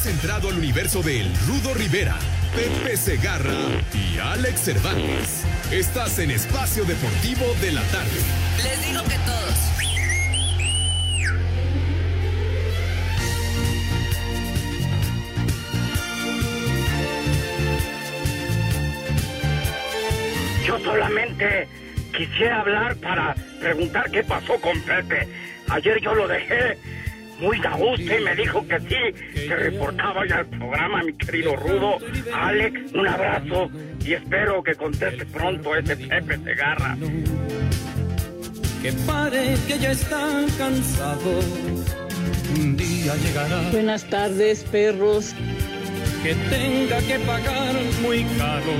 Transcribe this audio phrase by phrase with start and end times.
[0.00, 2.18] Has entrado al universo de El Rudo Rivera,
[2.56, 3.52] Pepe Segarra
[3.92, 5.44] y Alex Cervantes.
[5.70, 8.08] Estás en Espacio Deportivo de la Tarde.
[8.64, 9.58] Les digo que todos.
[20.66, 21.68] Yo solamente
[22.16, 25.28] quisiera hablar para preguntar qué pasó con Pepe.
[25.68, 26.78] Ayer yo lo dejé
[27.40, 31.56] muy a gusto y me dijo que sí, que reportaba ya el programa, mi querido
[31.56, 31.98] Rudo.
[32.34, 33.70] Alex, un abrazo
[34.04, 36.96] y espero que conteste pronto ese Pepe Segarra.
[38.82, 41.40] Que pare que ya está cansado.
[42.58, 45.34] Un día llegará Buenas tardes, perros.
[46.22, 48.72] que tenga que pagar muy caro.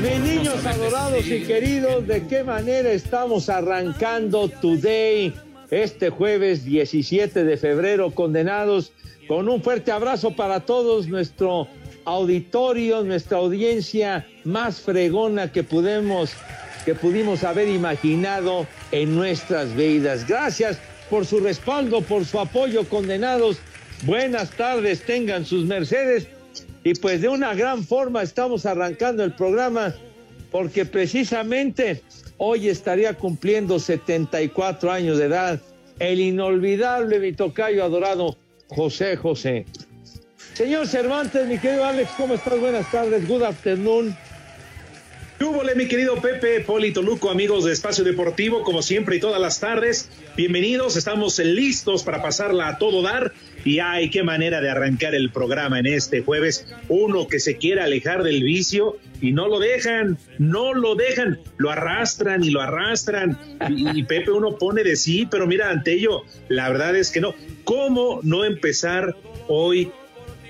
[0.00, 5.32] Mis niños adorados y queridos, ¿de qué manera estamos arrancando Today,
[5.72, 8.92] este jueves 17 de febrero, condenados?
[9.26, 11.66] Con un fuerte abrazo para todos, nuestro
[12.04, 16.32] auditorio, nuestra audiencia más fregona que pudimos,
[16.84, 20.28] que pudimos haber imaginado en nuestras vidas.
[20.28, 20.78] Gracias
[21.08, 23.56] por su respaldo, por su apoyo, condenados.
[24.04, 26.28] Buenas tardes, tengan sus mercedes.
[26.84, 29.94] Y pues de una gran forma estamos arrancando el programa
[30.52, 32.02] porque precisamente
[32.36, 35.60] hoy estaría cumpliendo 74 años de edad
[35.98, 38.36] el inolvidable mi tocayo adorado
[38.68, 39.66] José José.
[40.54, 42.60] Señor Cervantes, mi querido Alex, ¿cómo estás?
[42.60, 44.16] Buenas tardes, good afternoon.
[45.38, 49.58] Túbole, mi querido Pepe, Poli Toluco, amigos de Espacio Deportivo, como siempre y todas las
[49.58, 50.08] tardes.
[50.36, 53.32] Bienvenidos, estamos listos para pasarla a todo dar.
[53.64, 56.66] Y ay, qué manera de arrancar el programa en este jueves.
[56.88, 61.70] Uno que se quiere alejar del vicio y no lo dejan, no lo dejan, lo
[61.70, 63.38] arrastran y lo arrastran.
[63.68, 67.20] Y, y Pepe uno pone de sí, pero mira, ante ello, la verdad es que
[67.20, 67.34] no.
[67.64, 69.90] ¿Cómo no empezar hoy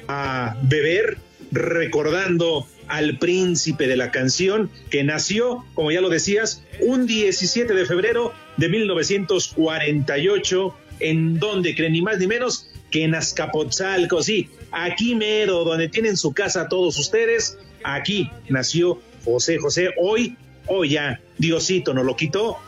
[0.09, 1.19] a beber
[1.51, 7.87] recordando al príncipe de la canción que nació, como ya lo decías, un 17 de
[7.87, 15.17] febrero de 1948, en donde creen ni más ni menos que en Azcapotzalco, sí, aquí
[15.17, 20.37] mero, donde tienen su casa todos ustedes, aquí nació José José, hoy,
[20.69, 22.59] hoy ya, Diosito nos lo quitó,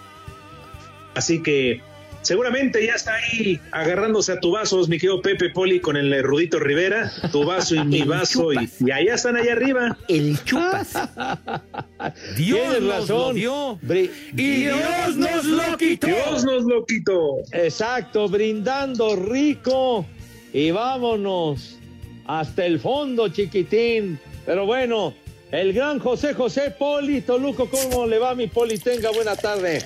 [1.15, 1.81] así que
[2.25, 6.59] seguramente ya está ahí agarrándose a tu vasos, mi querido Pepe Poli con el Rudito
[6.59, 9.97] Rivera, tu vaso y mi vaso, y, allá están allá arriba.
[10.09, 10.93] El chupas.
[12.37, 13.35] Dios Tienes nos lo razón.
[13.37, 13.79] dio.
[13.83, 16.07] Bri- Y Dios nos lo quitó.
[16.09, 17.37] Dios nos lo quitó.
[17.53, 20.05] Exacto, brindando rico
[20.53, 21.79] y vámonos
[22.27, 24.19] hasta el fondo, chiquitín.
[24.47, 25.15] Pero bueno,
[25.53, 28.79] el gran José José Poli Toluco, ¿cómo le va mi Poli?
[28.79, 29.83] Tenga buena tarde.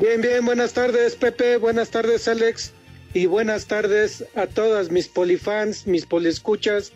[0.00, 2.72] Bien, bien, buenas tardes Pepe, buenas tardes Alex
[3.14, 6.92] y buenas tardes a todas mis polifans, mis poliescuchas.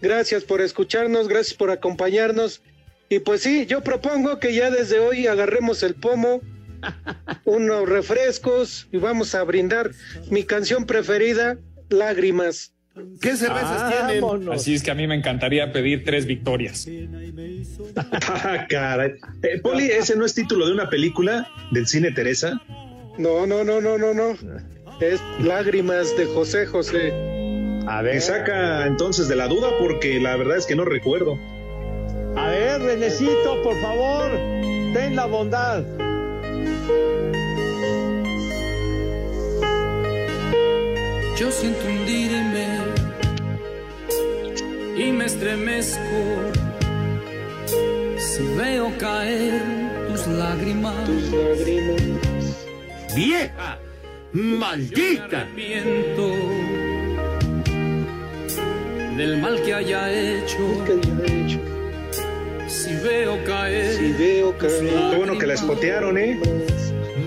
[0.00, 2.62] Gracias por escucharnos, gracias por acompañarnos.
[3.10, 6.40] Y pues sí, yo propongo que ya desde hoy agarremos el pomo,
[7.44, 9.90] unos refrescos y vamos a brindar
[10.30, 11.58] mi canción preferida,
[11.90, 12.72] Lágrimas.
[13.20, 14.20] ¿Qué cervezas tienen?
[14.22, 14.54] Vámonos.
[14.56, 16.86] Así es que a mí me encantaría pedir tres victorias.
[17.96, 19.12] Ah, caray.
[19.42, 22.60] Eh, Poli, ese no es título de una película del cine Teresa.
[23.18, 24.36] No, no, no, no, no, no.
[25.00, 27.12] Es Lágrimas de José José.
[27.86, 31.38] A Me ver, saca entonces de la duda porque la verdad es que no recuerdo.
[32.36, 34.30] a ver, Renecito, por favor,
[34.94, 35.82] ten la bondad.
[41.36, 42.66] Yo siento hundirme
[45.08, 46.00] y me estremezco
[48.18, 49.60] si veo caer
[50.08, 51.04] tus lágrimas.
[51.04, 52.66] Tus lágrimas.
[53.14, 53.78] Vieja,
[54.32, 55.42] maldita.
[55.42, 56.28] Arrepiento
[59.16, 60.84] del mal que haya hecho.
[60.84, 61.58] que haya hecho.
[62.68, 63.96] Si veo caer.
[63.96, 65.10] Si veo caer.
[65.10, 66.40] Qué bueno que la espotearon, ¿eh?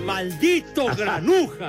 [0.04, 1.68] Maldito granuja.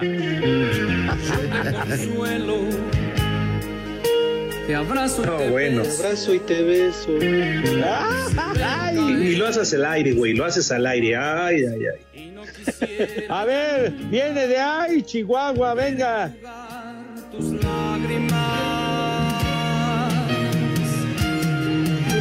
[4.67, 5.25] Te abrazo.
[5.25, 5.81] No, te bueno.
[5.81, 7.09] Abrazo y te beso.
[7.21, 10.33] Y lo haces al aire, güey.
[10.33, 11.15] Lo haces al aire.
[11.15, 12.35] Ay, ay, ay.
[13.29, 16.33] A ver, viene de ahí, Chihuahua, venga.
[17.31, 18.41] Tus lágrimas.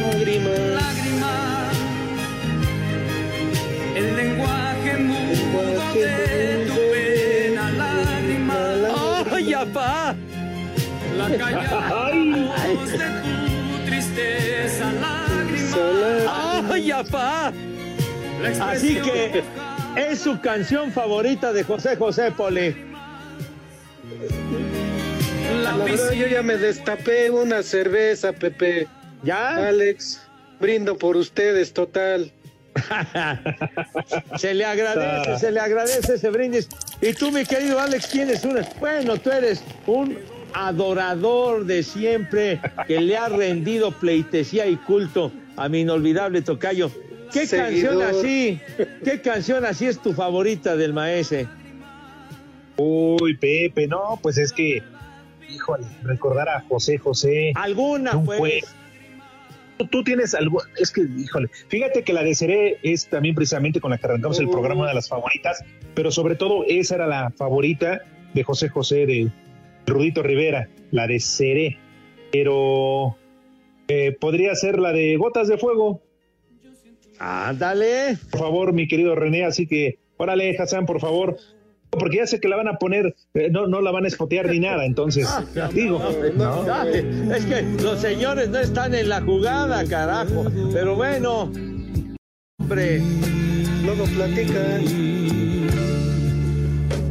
[0.01, 0.59] Lágrimas.
[0.79, 1.77] Lágrimas.
[3.93, 9.27] El lenguaje mudo de tu pena, lágrimas.
[9.33, 10.15] ¡Ay, apá!
[18.41, 19.43] La Así expresión que
[19.95, 22.75] es su canción favorita de José José Poli.
[25.63, 28.87] La verdad, yo ya me destapé una cerveza, Pepe.
[29.23, 29.67] ¿Ya?
[29.67, 30.21] Alex,
[30.59, 32.31] brindo por ustedes, total.
[34.37, 36.69] Se le agradece, se le agradece ese brindis.
[37.01, 38.61] Y tú, mi querido Alex, tienes una.
[38.79, 40.15] Bueno, tú eres un
[40.53, 46.91] adorador de siempre que le ha rendido pleitesía y culto a mi inolvidable tocayo.
[47.31, 47.99] ¿Qué Seguidor.
[47.99, 48.59] canción así?
[49.03, 51.47] ¿Qué canción así es tu favorita del maese?
[52.77, 54.81] Uy, Pepe, no, pues es que,
[55.49, 57.51] híjole, recordar a José José.
[57.55, 58.39] ¿Alguna, un pues?
[58.39, 58.63] jue-
[59.77, 63.79] Tú, tú tienes algo, es que, híjole, fíjate que la de Seré es también precisamente
[63.79, 67.05] con la que arrancamos el programa, una de las favoritas, pero sobre todo esa era
[67.05, 68.01] la favorita
[68.33, 69.29] de José José, de
[69.87, 71.77] Rudito Rivera, la de Seré.
[72.31, 73.15] Pero
[73.87, 76.01] eh, podría ser la de Gotas de Fuego.
[77.19, 78.17] Ándale.
[78.29, 81.37] Por favor, mi querido René, así que, órale, Hassan, por favor.
[81.89, 84.49] Porque ya sé que la van a poner, eh, no, no la van a espotear
[84.49, 85.27] ni nada, entonces,
[85.73, 85.99] digo,
[86.35, 86.83] ¿no?
[87.33, 90.45] Es que los señores no están en la jugada, carajo.
[90.73, 91.49] Pero bueno,
[92.59, 93.01] hombre.
[93.85, 94.83] Luego platican.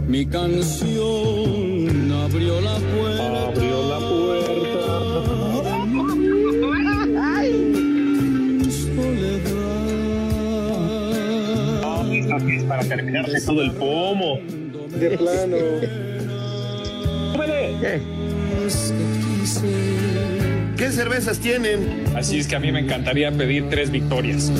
[0.06, 2.60] Mi canción abrió
[12.88, 14.40] terminarse todo el pomo.
[14.98, 15.56] De plano.
[17.80, 18.00] ¿Qué?
[20.76, 22.04] ¿Qué cervezas tienen?
[22.16, 24.50] Así es que a mí me encantaría pedir tres victorias.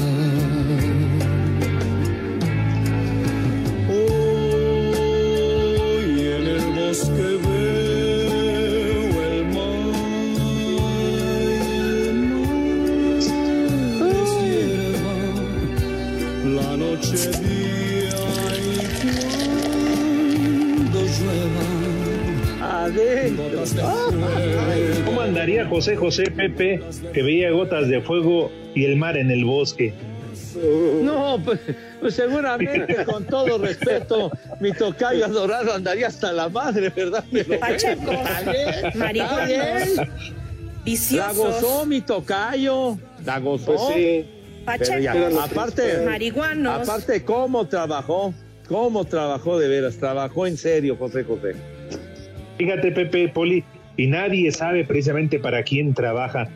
[26.17, 26.81] José Pepe
[27.13, 29.93] que veía gotas de fuego y el mar en el bosque?
[31.03, 31.61] No, pues,
[32.01, 37.23] pues seguramente, con todo respeto, mi tocayo adorado andaría hasta la madre, ¿verdad?
[37.61, 38.13] Pacheco,
[39.45, 39.89] bien.
[41.13, 43.67] La gozó mi tocayo, la gozó.
[43.67, 44.25] Pues sí.
[45.03, 46.89] Ya, pacheco, aparte, marihuanos.
[46.89, 48.33] aparte, ¿cómo trabajó?
[48.67, 49.99] ¿Cómo trabajó de veras?
[49.99, 51.55] Trabajó en serio, José José.
[52.57, 53.63] Fíjate, Pepe Poli,
[53.97, 56.49] y nadie sabe precisamente para quién trabaja.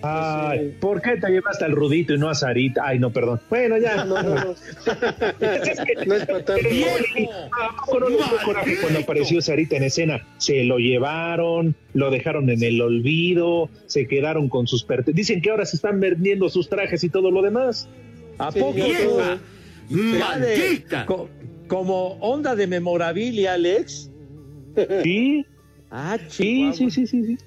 [0.00, 2.82] Ay, ¿por qué te llevaste al Rudito y no a Sarita?
[2.86, 3.40] Ay, no, perdón.
[3.50, 4.04] Bueno, ya.
[4.04, 4.54] No, no, no.
[6.06, 6.52] No es para tanto.
[7.50, 10.24] ¿A poco no les dio coraje cuando apareció Sarita en escena?
[10.38, 15.16] Se lo llevaron, lo dejaron en el olvido, se quedaron con sus pertenencias.
[15.16, 17.88] Dicen que ahora se están vendiendo sus trajes y todo lo demás.
[18.38, 18.78] ¿A Sí, poco?
[19.90, 21.06] ¡Maldita!
[21.06, 21.28] co-
[21.66, 24.10] como onda de memorabilia, Alex.
[25.02, 25.44] Sí,
[25.90, 27.24] Ah, sí, sí, sí, sí.
[27.24, 27.38] sí.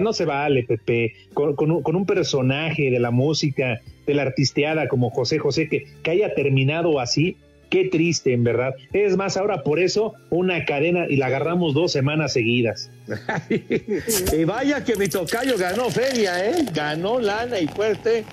[0.00, 4.22] No se vale, Pepe, con, con un, con un personaje de la música, de la
[4.22, 7.36] artisteada como José José, que, que haya terminado así,
[7.72, 8.74] qué triste, en verdad.
[8.92, 12.90] Es más, ahora por eso una cadena y la agarramos dos semanas seguidas.
[13.50, 16.66] y vaya que mi tocayo ganó feria, ¿eh?
[16.72, 18.24] Ganó lana y fuerte,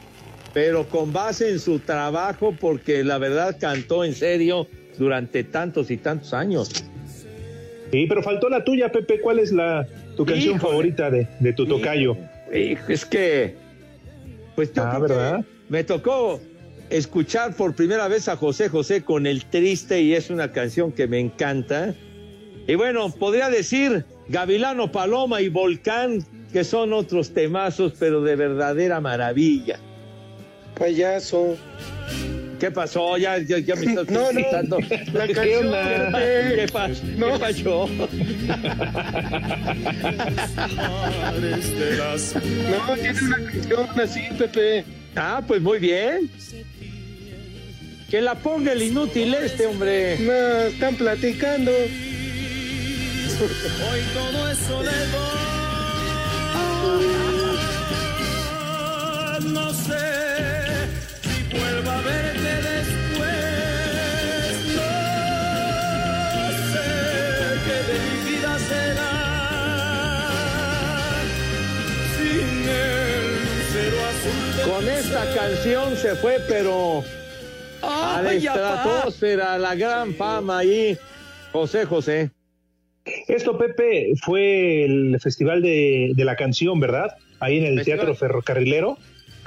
[0.53, 5.97] pero con base en su trabajo, porque la verdad cantó en serio durante tantos y
[5.97, 6.85] tantos años.
[7.91, 9.19] Sí, pero faltó la tuya, Pepe.
[9.21, 10.71] ¿Cuál es la tu canción Híjole.
[10.71, 12.15] favorita de, de tu tocayo?
[12.51, 13.55] Es que,
[14.55, 15.45] pues yo Ah, creo que ¿verdad?
[15.69, 16.39] me tocó
[16.89, 21.07] escuchar por primera vez a José José con El Triste y es una canción que
[21.07, 21.93] me encanta.
[22.67, 28.99] Y bueno, podría decir Gavilano Paloma y Volcán, que son otros temazos, pero de verdadera
[29.01, 29.79] maravilla.
[30.77, 31.55] Payaso.
[32.59, 33.17] ¿Qué pasó?
[33.17, 34.41] Ya, ya, ya me estás No, no,
[35.13, 35.71] la ¿Qué canción.
[35.71, 36.87] ¿Qué, pa-
[37.17, 37.33] No.
[37.33, 37.89] ¿Qué pasó?
[42.69, 44.85] No, tiene una canción así, Pepe.
[45.15, 46.29] Ah, pues muy bien.
[48.09, 50.17] Que la ponga el inútil este, hombre.
[50.19, 50.31] No,
[50.67, 51.71] están platicando.
[51.71, 51.89] Hoy
[54.13, 55.05] todo es soledad.
[59.53, 59.95] No sé
[62.09, 63.35] verte después.
[64.75, 66.89] No sé
[67.65, 69.15] qué de mi vida será.
[72.17, 77.03] Sin el lucero azul de Con esta canción se fue, pero
[77.81, 80.97] a la estratosfera, la gran fama ahí,
[81.51, 82.31] José José.
[83.27, 87.15] Esto, Pepe, fue el Festival de, de la Canción, ¿verdad?
[87.39, 87.99] Ahí en el Festival.
[87.99, 88.97] Teatro Ferrocarrilero.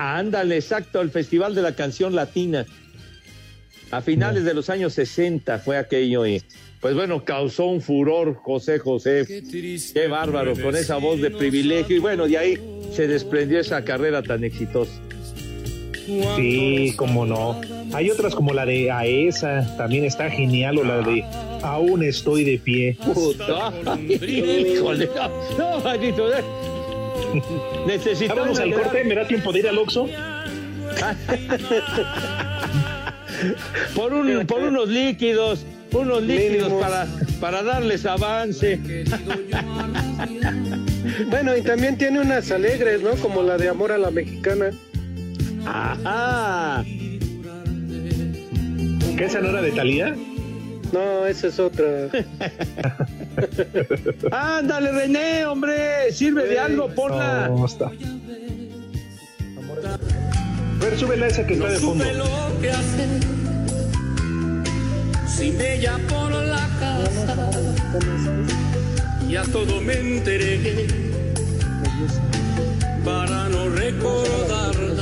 [0.02, 2.66] Ándale, exacto, el Festival de la Canción Latina.
[3.92, 6.42] A finales de los años 60 fue aquello y
[6.80, 9.24] pues bueno, causó un furor José José.
[9.94, 12.58] Qué bárbaro, con esa voz de privilegio y bueno, de ahí
[12.92, 14.90] se desprendió esa carrera tan exitosa.
[16.34, 17.60] Sí, cómo no.
[17.92, 21.22] Hay otras como la de Aesa, también está genial, o la de
[21.62, 22.98] Aún estoy de pie.
[23.04, 23.72] Puta,
[24.08, 25.08] híjole,
[25.56, 26.42] no, no, maldito, eh.
[27.86, 30.06] Necesitamos Vámonos al corte, ¿me da tiempo de ir al Oxxo?
[33.94, 36.82] por, un, por unos líquidos, unos líquidos Mínimos.
[36.82, 37.06] para,
[37.40, 38.80] para darles avance.
[41.28, 43.10] Bueno, y también tiene unas alegres, ¿no?
[43.16, 44.70] Como la de Amor a la Mexicana.
[45.66, 46.84] Ajá.
[49.16, 50.14] ¿Que esa no era de Talía?
[50.92, 51.86] No, esa es otra.
[54.30, 57.48] Ándale, René, hombre, sirve de algo, ponla.
[57.48, 57.86] No, está.
[57.86, 57.90] A
[60.84, 62.04] ver, súbela esa que está de fondo.
[62.04, 63.08] Lo que hacer
[65.26, 67.36] sin ella por la casa.
[69.28, 70.86] Ya todo me enteré
[73.04, 75.01] para no recordarla.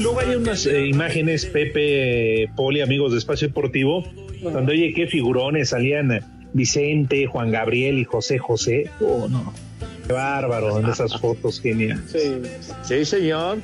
[0.00, 4.04] Luego hay unas eh, imágenes, Pepe, Poli, amigos de Espacio Deportivo,
[4.42, 6.20] donde oye qué figurones salían
[6.52, 8.90] Vicente, Juan Gabriel y José José.
[9.00, 9.52] Oh, no.
[10.06, 12.02] Qué bárbaro en esas fotos, genial.
[12.06, 12.40] Sí.
[12.84, 13.58] Sí, señor.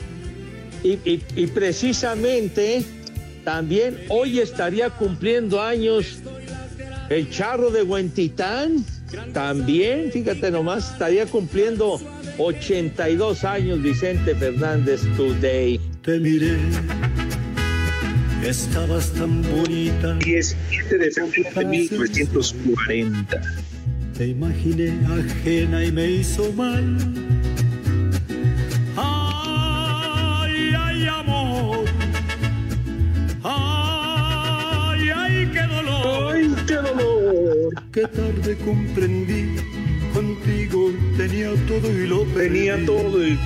[0.82, 2.82] Y, y- y precisamente
[3.44, 6.18] también hoy estaría cumpliendo años
[7.10, 8.84] el charro de Huentitán.
[9.32, 12.00] También, fíjate nomás, estaría cumpliendo
[12.38, 15.78] 82 años Vicente Fernández today.
[16.02, 16.58] Te miré,
[18.44, 20.14] estabas tan bonita.
[20.14, 23.40] 17 de febrero de 1940.
[24.18, 26.96] Te imaginé ajena y me hizo mal.
[28.96, 31.84] Ay, ay, amor.
[33.44, 36.34] Ay, ay, qué dolor.
[36.34, 37.74] ¡Ay, qué dolor!
[37.92, 39.54] Qué tarde comprendí.
[40.12, 42.48] Contigo tenía todo y lo perdí.
[42.48, 43.38] Tenía todo y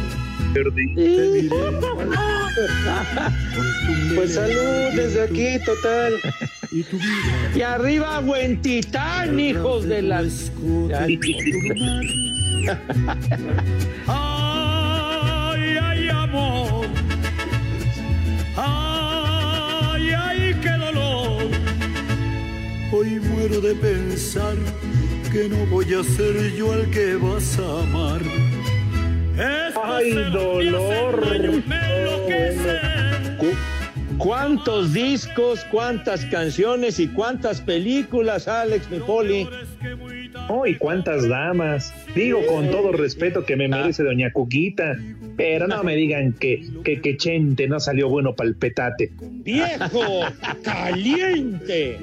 [4.14, 6.14] Pues salud desde aquí, total.
[6.72, 7.52] Y tu vida.
[7.54, 10.18] Y arriba Huentitán, hijos de la...
[10.18, 11.20] Ay,
[14.06, 16.86] Ay, ay, amor.
[18.56, 21.50] Ay, ay, qué dolor.
[22.92, 24.56] Hoy muero de pensar
[25.30, 28.45] que no voy a ser yo el que vas a amar.
[29.36, 31.22] Este Ay, me dolor.
[34.16, 39.46] ¿Cuántos discos, cuántas canciones y cuántas películas, Alex, mi poli?
[40.48, 41.92] Oh, y cuántas damas.
[42.14, 44.96] Digo con todo respeto que me merece doña Cuquita,
[45.36, 49.12] pero no me digan que, que, que Chente no salió bueno para el petate.
[49.20, 50.22] ¡Viejo!
[50.64, 51.98] ¡Caliente!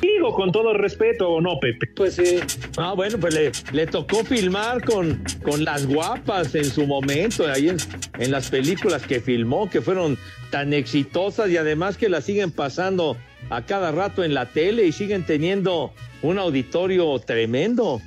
[0.00, 1.88] Digo con todo respeto, ¿o no, Pepe?
[1.94, 2.40] Pues sí.
[2.78, 7.68] Ah, bueno, pues le, le tocó filmar con, con las guapas en su momento, ahí
[7.68, 7.76] en,
[8.18, 10.16] en las películas que filmó, que fueron
[10.50, 13.16] tan exitosas y además que las siguen pasando
[13.50, 18.00] a cada rato en la tele y siguen teniendo un auditorio tremendo.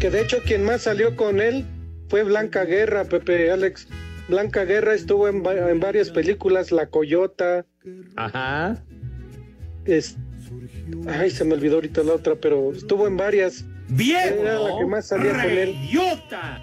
[0.00, 1.64] Que de hecho quien más salió con él
[2.08, 3.88] fue Blanca Guerra, Pepe Alex.
[4.28, 7.64] Blanca Guerra estuvo en, en varias películas, La Coyota,
[8.16, 8.76] Ajá.
[9.88, 10.16] Es...
[11.06, 13.64] Ay, se me olvidó ahorita la otra, pero estuvo en varias.
[13.88, 14.42] ¡Viejo!
[14.42, 15.74] Era la que más salía con él.
[15.88, 16.62] ¡Idiota!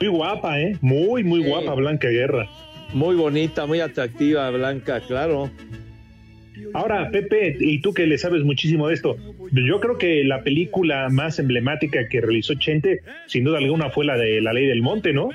[0.00, 0.76] Muy guapa, ¿eh?
[0.80, 2.48] Muy, muy guapa Blanca Guerra.
[2.92, 5.50] Muy bonita, muy atractiva, Blanca, claro.
[6.74, 9.16] Ahora, Pepe, y tú que le sabes muchísimo de esto,
[9.52, 14.16] yo creo que la película más emblemática que realizó Chente, sin duda alguna, fue la
[14.16, 15.30] de La Ley del Monte, ¿no?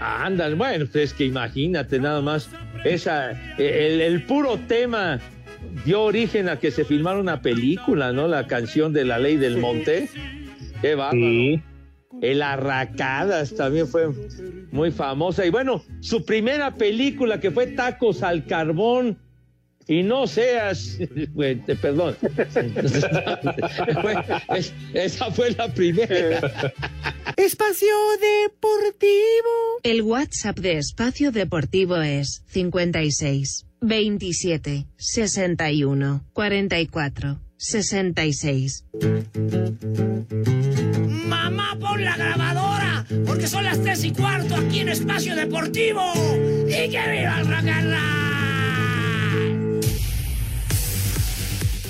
[0.00, 2.50] Ándale, bueno, pues es que imagínate nada más,
[2.84, 5.20] esa, el, el puro tema
[5.84, 8.28] dio origen a que se filmara una película, ¿no?
[8.28, 10.08] La canción de la ley del monte.
[10.80, 11.20] Qué bárbaro.
[11.20, 11.62] Sí.
[12.22, 14.08] El Arracadas también fue
[14.70, 15.46] muy famosa.
[15.46, 19.18] Y bueno, su primera película que fue Tacos al Carbón.
[19.86, 20.98] Y no seas,
[21.80, 22.14] perdón.
[24.92, 26.40] Esa fue la primera.
[27.36, 29.78] Espacio Deportivo.
[29.82, 38.84] El WhatsApp de Espacio Deportivo es 56 27 61 44 66.
[41.26, 46.02] Mamá, pon la grabadora, porque son las tres y cuarto aquí en Espacio Deportivo.
[46.68, 48.27] ¡Y que viva el rock and roll!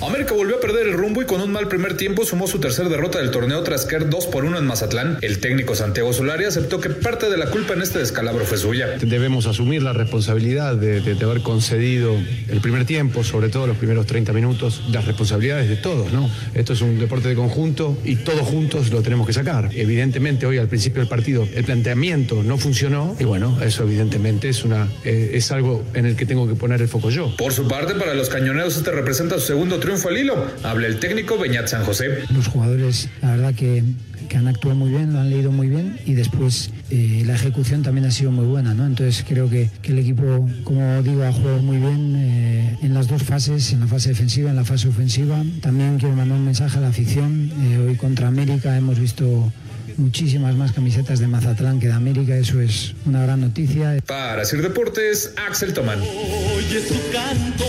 [0.01, 2.87] América volvió a perder el rumbo y con un mal primer tiempo sumó su tercer
[2.87, 5.17] derrota del torneo tras caer 2 por 1 en Mazatlán.
[5.21, 8.87] El técnico Santiago Solari aceptó que parte de la culpa en este descalabro fue suya.
[9.01, 12.15] Debemos asumir la responsabilidad de, de, de haber concedido
[12.47, 16.29] el primer tiempo, sobre todo los primeros 30 minutos, las responsabilidades de todos, ¿no?
[16.53, 19.69] Esto es un deporte de conjunto y todos juntos lo tenemos que sacar.
[19.73, 24.63] Evidentemente hoy al principio del partido el planteamiento no funcionó y bueno, eso evidentemente es,
[24.63, 27.35] una, eh, es algo en el que tengo que poner el foco yo.
[27.35, 30.45] Por su parte, para los cañoneros este representa su segundo triunfo triunfo al hilo.
[30.61, 32.19] Habla el técnico Beñat San José.
[32.29, 33.83] Los jugadores, la verdad que,
[34.29, 37.81] que han actuado muy bien, lo han leído muy bien y después eh, la ejecución
[37.81, 38.85] también ha sido muy buena, ¿no?
[38.85, 43.07] Entonces creo que, que el equipo, como digo, ha jugado muy bien eh, en las
[43.07, 45.43] dos fases, en la fase defensiva, en la fase ofensiva.
[45.59, 47.51] También quiero mandar un mensaje a la afición.
[47.59, 49.51] Eh, hoy contra América hemos visto
[49.97, 53.97] muchísimas más camisetas de Mazatlán que de América, eso es una gran noticia.
[54.05, 55.99] Para Sir Deportes, Axel Tomán.
[55.99, 57.65] Oye su canto,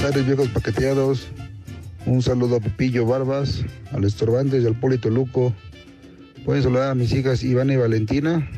[0.00, 1.26] Tardes, viejos paqueteados.
[2.06, 5.52] Un saludo a Pepillo Barbas, al Estorbantes y al Polito Luco.
[6.44, 8.48] Pueden saludar a mis hijas Ivana y Valentina.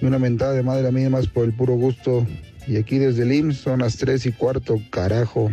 [0.00, 2.24] Y una mentada de madre a mí más por el puro gusto.
[2.68, 5.50] Y aquí desde el IMSS son las 3 y cuarto, carajo.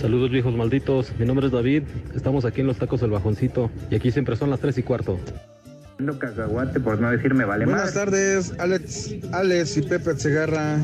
[0.00, 3.94] Saludos viejos malditos, mi nombre es David, estamos aquí en los tacos del bajoncito y
[3.94, 5.18] aquí siempre son las 3 y cuarto.
[6.18, 10.78] Cacahuate por no decirme vale Buenas tardes, Alex, Alex y Pepe Segarra.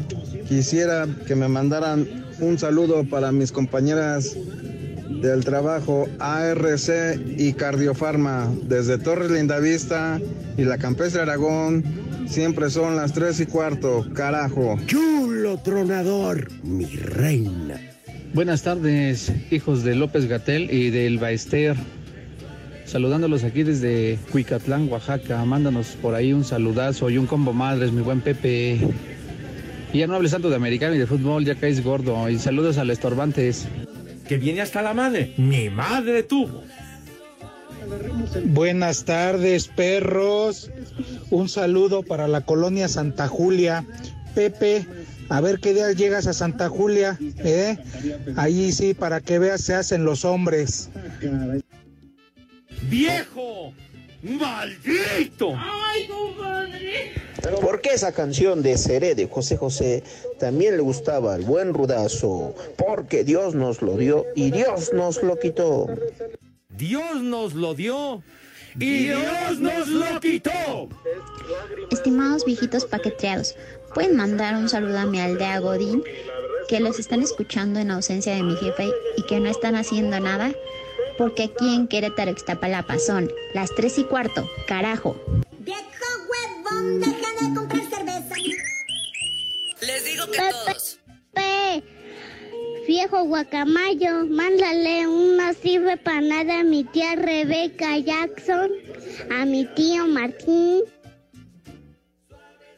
[0.47, 2.07] Quisiera que me mandaran
[2.39, 4.37] un saludo para mis compañeras
[5.21, 10.21] del trabajo ARC y Cardiofarma desde Torres Lindavista
[10.57, 11.85] y la Campestre Aragón.
[12.27, 14.79] Siempre son las tres y cuarto, carajo.
[14.87, 17.81] Chulo tronador, mi reina.
[18.33, 21.77] Buenas tardes, hijos de López Gatel y del Baester.
[22.91, 25.45] Saludándolos aquí desde Cuicatlán, Oaxaca.
[25.45, 28.81] Mándanos por ahí un saludazo y un combo madres, mi buen Pepe.
[29.93, 32.29] Y ya no hables tanto de americano y de fútbol, ya caes gordo.
[32.29, 33.69] Y saludos al Estorbantes.
[34.27, 35.35] Que viene hasta la madre.
[35.37, 36.65] Mi madre tuvo.
[38.47, 40.73] Buenas tardes, perros.
[41.31, 43.85] Un saludo para la colonia Santa Julia.
[44.35, 44.85] Pepe,
[45.29, 47.79] a ver qué día llegas a Santa Julia, ¿eh?
[48.35, 50.91] Allí sí, para que veas, se hacen los hombres.
[52.91, 53.73] ¡Viejo!
[54.23, 55.55] ¡Maldito!
[55.57, 57.13] ¡Ay, compadre!
[57.63, 60.03] Porque esa canción de Seré de José José
[60.41, 65.39] también le gustaba al buen rudazo, porque Dios nos lo dio y Dios nos lo
[65.39, 65.87] quitó.
[66.69, 68.23] Dios nos lo dio
[68.79, 70.89] y Dios nos lo quitó.
[71.91, 73.55] Estimados viejitos paqueteados,
[73.95, 76.03] pueden mandar un saludo a mi aldea Godín,
[76.69, 80.53] que los están escuchando en ausencia de mi jefe y que no están haciendo nada,
[81.21, 85.23] porque aquí en Querétaro, Ixtapalapa son las tres y cuarto, carajo.
[85.59, 85.83] Viejo
[86.31, 88.35] huevón, deja de comprar cerveza.
[89.83, 90.99] Les digo que Pepe, todos.
[91.35, 91.83] Pepe,
[92.87, 98.71] viejo guacamayo, mándale una sirve para nada a mi tía Rebeca Jackson,
[99.31, 100.85] a mi tío Martín.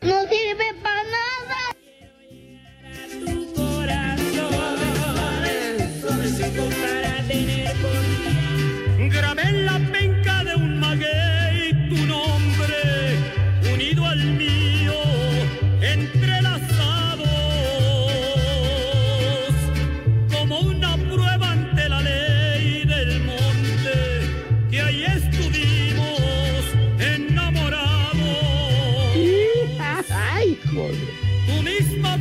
[0.01, 1.72] No sirve para nada.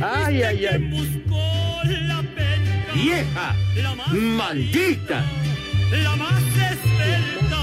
[0.02, 1.08] Ay, ay, ay.
[2.94, 3.56] ¡Vieja!
[4.12, 5.24] ¡Maldita!
[6.02, 7.56] la más esbelta.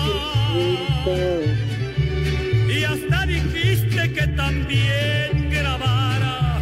[2.67, 6.59] Y hasta dijiste que también grabara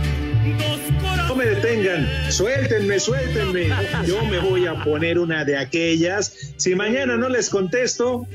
[0.57, 1.27] dos corazones.
[1.27, 3.69] No me detengan, suéltenme, suéltenme.
[4.05, 6.53] Yo me voy a poner una de aquellas.
[6.57, 8.25] Si mañana no les contesto,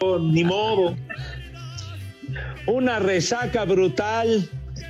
[0.00, 0.96] oh, ni modo.
[2.66, 4.48] Una resaca brutal.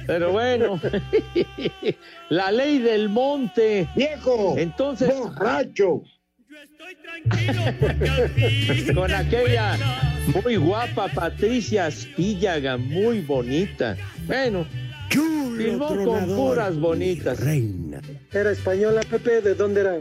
[0.08, 0.80] Pero bueno,
[2.30, 3.86] la ley del monte.
[3.94, 6.02] Viejo, Entonces, borracho.
[8.94, 9.76] con aquella
[10.42, 13.98] muy guapa Patricia Spillaga, muy bonita.
[14.26, 14.66] Bueno,
[15.10, 17.38] filmó con puras bonitas.
[17.40, 18.00] Reina.
[18.32, 19.42] ¿Era española, Pepe?
[19.42, 19.98] ¿De dónde era?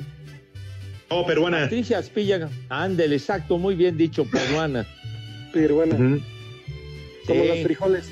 [1.10, 1.64] Oh, peruana.
[1.64, 4.86] Patricia Spillaga, ándele, exacto, muy bien dicho, peruana.
[5.52, 5.96] Peruana.
[5.98, 6.22] Como
[7.44, 7.48] Sí.
[7.50, 8.10] los frijoles.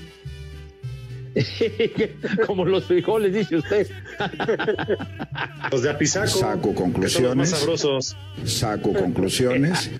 [2.47, 3.87] Como los frijoles, dice usted.
[5.71, 6.27] Los de Apizaco.
[6.27, 7.49] Saco los más conclusiones.
[7.49, 8.17] sabrosos.
[8.45, 9.91] Saco conclusiones.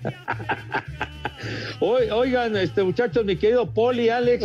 [1.80, 4.44] Oi- Oigan, este muchachos, mi querido Poli, Alex,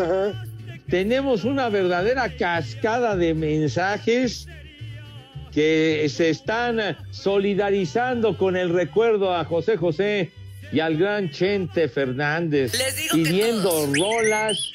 [0.90, 4.48] tenemos una verdadera cascada de mensajes
[5.54, 10.32] que se están solidarizando con el recuerdo a José José
[10.72, 12.72] y al gran Chente Fernández,
[13.12, 14.72] pidiendo rolas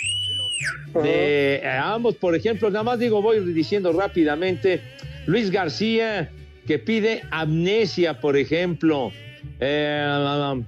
[1.03, 4.81] de ambos, por ejemplo, nada más digo, voy diciendo rápidamente,
[5.27, 6.31] Luis García,
[6.67, 9.13] que pide amnesia, por ejemplo,
[9.61, 10.63] eh,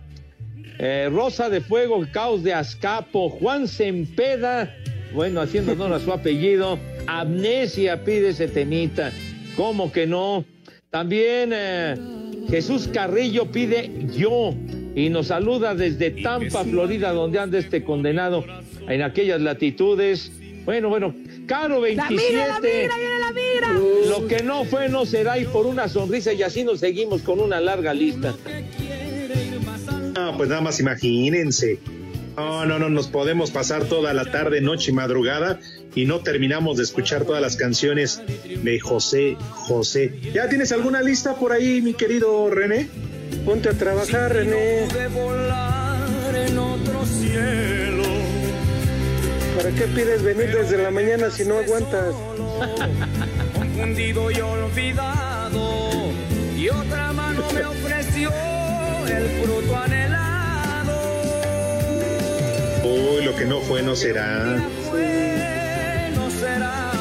[0.78, 4.74] eh, Rosa de Fuego, Caos de Azcapo, Juan Sempeda,
[5.12, 9.12] bueno, haciendo honor a su apellido, amnesia pide ese temita,
[9.56, 10.44] ¿cómo que no?
[10.90, 11.96] También eh,
[12.48, 14.54] Jesús Carrillo pide yo
[14.94, 18.44] y nos saluda desde Tampa, Florida, donde anda este condenado
[18.88, 20.31] en aquellas latitudes.
[20.64, 21.14] Bueno, bueno,
[21.46, 22.14] Caro 27.
[22.14, 26.33] La migra, la migra, la Lo que no fue no será y por una sonrisa
[26.35, 28.35] y así nos seguimos con una larga lista.
[30.14, 31.79] No, pues nada más imagínense.
[32.37, 35.59] No, no, no, nos podemos pasar toda la tarde, noche y madrugada
[35.94, 40.20] y no terminamos de escuchar todas las canciones de José José.
[40.35, 42.88] ¿Ya tienes alguna lista por ahí, mi querido René?
[43.44, 44.85] Ponte a trabajar, René.
[44.85, 47.77] en otro cielo.
[49.58, 52.14] ¿Para qué pides venir desde la mañana si no aguantas?
[53.52, 56.12] Confundido y olvidado.
[56.56, 58.30] Y otra mano me ofreció
[59.08, 61.00] el fruto anhelado.
[62.84, 64.64] Uy, lo que no fue no será.
[64.88, 66.92] Fue, no será.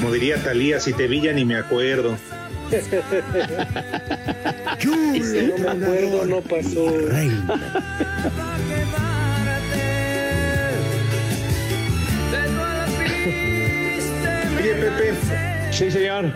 [0.00, 2.18] Como diría Talía, si te vi ya ni me acuerdo.
[4.84, 6.90] no me acuerdo, no pasó.
[15.76, 16.32] Sí, señor.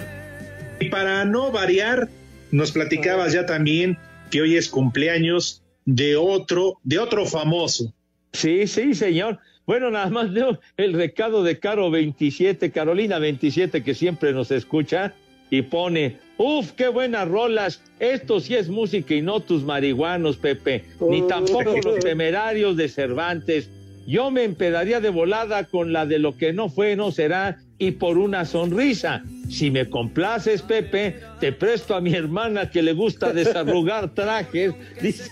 [0.81, 2.11] Y para no variar,
[2.51, 3.97] nos platicabas ya también
[4.31, 7.91] que hoy es cumpleaños de otro, de otro famoso.
[8.35, 9.39] Sí, sí, señor.
[9.65, 15.15] Bueno, nada más leo el recado de Caro 27, Carolina 27, que siempre nos escucha
[15.49, 20.85] y pone, uf, qué buenas rolas, esto sí es música y no tus marihuanos, Pepe,
[21.09, 23.71] ni tampoco los temerarios de Cervantes.
[24.07, 27.91] Yo me empedaría de volada con la de lo que no fue, no será, y
[27.93, 29.25] por una sonrisa.
[29.49, 34.73] Si me complaces, Pepe, te presto a mi hermana que le gusta desarrugar trajes.
[35.03, 35.29] Dice-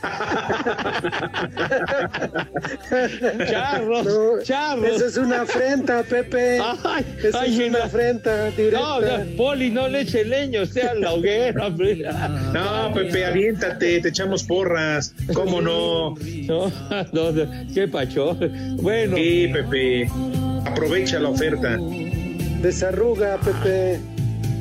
[3.48, 4.96] charros, No, charros.
[4.96, 6.58] Esa es una afrenta, Pepe.
[6.84, 9.24] Ay, Esa ay, es una afrenta No, directa.
[9.24, 11.68] no, Poli, no le eche leño, sea la hoguera.
[11.70, 15.14] No, Pepe, aviéntate, te echamos porras.
[15.32, 16.14] ¿Cómo no?
[16.46, 16.72] No,
[17.12, 18.36] no, no, qué pacho.
[18.80, 19.16] Bueno.
[19.16, 20.08] Sí, Pepe.
[20.66, 21.78] Aprovecha la oferta.
[22.60, 24.00] Desarruga, Pepe.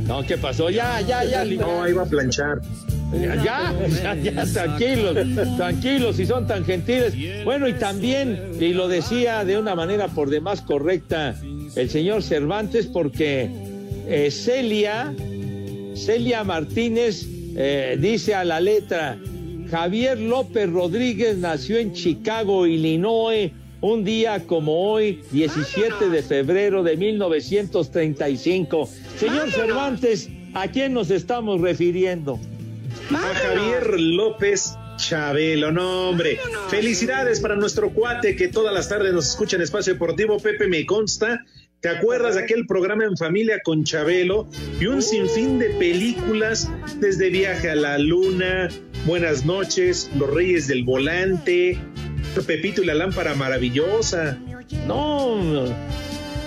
[0.08, 0.70] No, ¿qué pasó?
[0.70, 1.44] Ya, ya, ya.
[1.44, 2.62] No, ahí va a planchar.
[3.14, 5.16] Ya, ya, ya, ya, tranquilos,
[5.56, 7.14] tranquilos, si son tan gentiles.
[7.46, 11.36] Bueno, y también, y lo decía de una manera por demás correcta
[11.76, 13.50] el señor Cervantes, porque
[14.08, 15.14] eh, Celia,
[15.96, 19.18] Celia Martínez eh, dice a la letra,
[19.72, 23.52] Javier López Rodríguez nació en Chicago, Illinois,
[23.88, 28.90] un día como hoy, 17 de febrero de 1935.
[29.18, 32.40] Señor Cervantes, ¿a quién nos estamos refiriendo?
[33.12, 36.40] A Javier López Chabelo, no hombre.
[36.70, 40.86] Felicidades para nuestro cuate que todas las tardes nos escucha en Espacio Deportivo, Pepe me
[40.86, 41.46] consta.
[41.80, 46.70] ¿Te acuerdas de aquel programa en familia con Chabelo y un sinfín de películas
[47.00, 48.70] desde Viaje a la Luna,
[49.08, 51.80] Buenas noches, Los Reyes del Volante,
[52.44, 54.38] Pepito y la Lámpara Maravillosa?
[54.86, 55.66] No,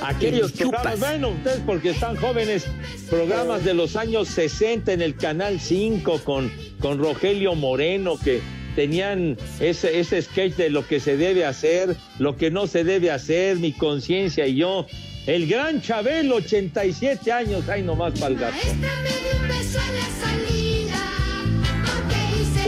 [0.02, 2.66] aquellos programas, bueno, ustedes porque están jóvenes,
[3.08, 6.50] programas de los años 60 en el Canal 5 con,
[6.80, 8.40] con Rogelio Moreno que
[8.74, 13.10] tenían ese, ese sketch de lo que se debe hacer, lo que no se debe
[13.10, 14.86] hacer, mi conciencia y yo.
[15.26, 18.56] El gran Chabelo, 87 años, ay nomás para el gato.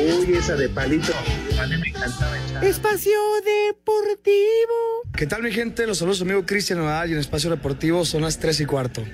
[0.02, 1.12] Uy, esa de palito.
[1.60, 2.64] A mí me encantaba echar.
[2.64, 5.02] Espacio Deportivo.
[5.16, 5.86] ¿Qué tal mi gente?
[5.86, 9.04] Los saludos amigo Cristian Nadal y en Espacio Deportivo son las 3 y cuarto.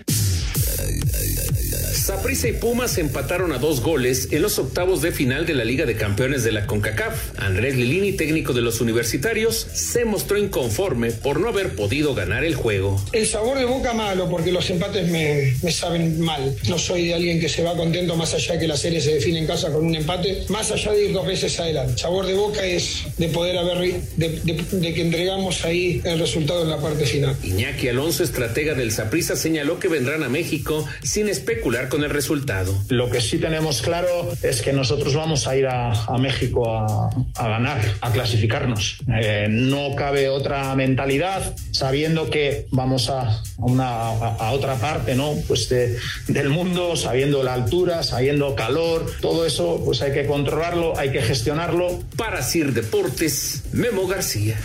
[2.08, 5.84] Saprissa y Pumas empataron a dos goles en los octavos de final de la Liga
[5.84, 7.38] de Campeones de la CONCACAF.
[7.38, 12.54] Andrés Lilini, técnico de los universitarios, se mostró inconforme por no haber podido ganar el
[12.54, 12.98] juego.
[13.12, 16.56] El sabor de boca malo, porque los empates me, me saben mal.
[16.66, 19.12] No soy de alguien que se va contento más allá de que la serie se
[19.12, 21.98] define en casa con un empate, más allá de ir dos veces adelante.
[22.00, 26.62] Sabor de boca es de poder haber, de, de- de que entregamos ahí el resultado
[26.62, 27.36] en la parte final.
[27.44, 32.10] Iñaki Alonso, estratega del Saprissa, señaló que vendrán a México sin especular especular con el
[32.10, 32.72] resultado.
[32.90, 37.10] Lo que sí tenemos claro es que nosotros vamos a ir a, a México a,
[37.34, 38.98] a, ganar, a clasificarnos.
[39.20, 45.34] Eh, no cabe otra mentalidad, sabiendo que vamos a, una, a otra parte ¿no?
[45.48, 50.96] pues de, del mundo, sabiendo la altura, sabiendo calor, todo eso pues hay que controlarlo,
[50.96, 51.98] hay que gestionarlo.
[52.16, 54.56] Para Sir Deportes, Memo García.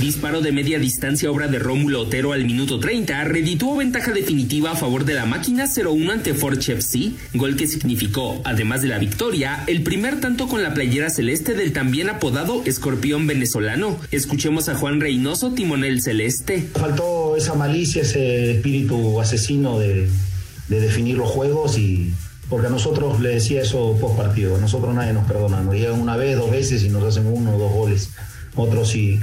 [0.00, 4.74] Disparo de media distancia obra de Rómulo Otero al minuto 30 redituó ventaja definitiva a
[4.74, 9.82] favor de la máquina 0-1 ante FC, gol que significó, además de la victoria, el
[9.82, 14.00] primer tanto con la playera celeste del también apodado escorpión venezolano.
[14.10, 16.66] Escuchemos a Juan Reynoso, timonel celeste.
[16.72, 20.08] Faltó esa malicia, ese espíritu asesino de,
[20.68, 22.10] de definir los juegos y
[22.48, 26.00] porque a nosotros le decía eso post partido, a nosotros nadie nos perdona, nos llegan
[26.00, 28.08] una vez, dos veces y nos hacen uno o dos goles.
[28.56, 29.20] Otros sí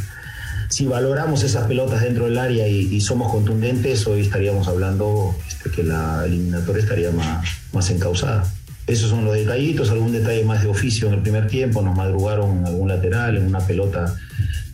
[0.69, 5.83] si valoramos esas pelotas dentro del área y, somos contundentes, hoy estaríamos hablando este, que
[5.83, 8.45] la eliminatoria estaría más, más encausada.
[8.85, 12.59] Esos son los detallitos, algún detalle más de oficio en el primer tiempo, nos madrugaron
[12.59, 14.15] en algún lateral, en una pelota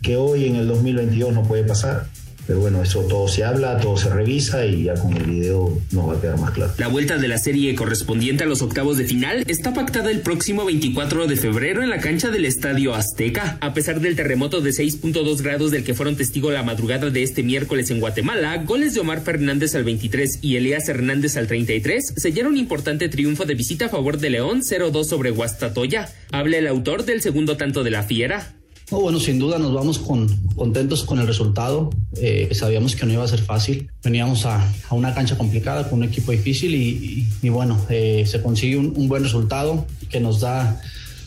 [0.02, 2.06] que hoy en el 2022 no puede pasar.
[2.46, 6.08] Pero bueno, eso todo se habla, todo se revisa y ya con el video nos
[6.08, 6.72] va a quedar más claro.
[6.78, 10.64] La vuelta de la serie correspondiente a los octavos de final está pactada el próximo
[10.64, 13.58] 24 de febrero en la cancha del Estadio Azteca.
[13.60, 17.42] A pesar del terremoto de 6.2 grados del que fueron testigo la madrugada de este
[17.42, 22.52] miércoles en Guatemala, goles de Omar Fernández al 23 y Elías Hernández al 33 sellaron
[22.52, 26.08] un importante triunfo de visita a favor de León 0-2 sobre Guastatoya.
[26.30, 28.54] Habla el autor del segundo tanto de la Fiera.
[28.94, 31.90] No, bueno, sin duda nos vamos con, contentos con el resultado.
[32.16, 33.90] Eh, sabíamos que no iba a ser fácil.
[34.04, 38.40] Veníamos a, una cancha complicada con un equipo difícil y, y, y bueno, eh, se
[38.40, 40.80] consigue un, buen resultado que nos da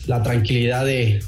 [0.06, 1.20] la tranquilidad de,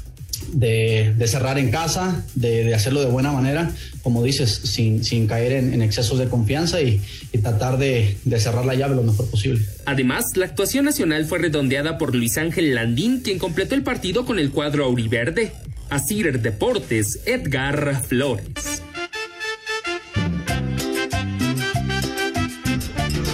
[1.27, 6.27] cerrar en casa, de, hacerlo de buena manera, como dices, sin, caer en, excesos de
[6.27, 7.01] confianza y,
[7.31, 9.63] y tratar de, cerrar la llave lo mejor posible.
[9.85, 14.39] Además, la actuación nacional fue redondeada por Luis Ángel Landín, quien completó el partido con
[14.39, 15.51] el cuadro auriverde.
[15.91, 18.81] Asir Deportes, Edgar Flores.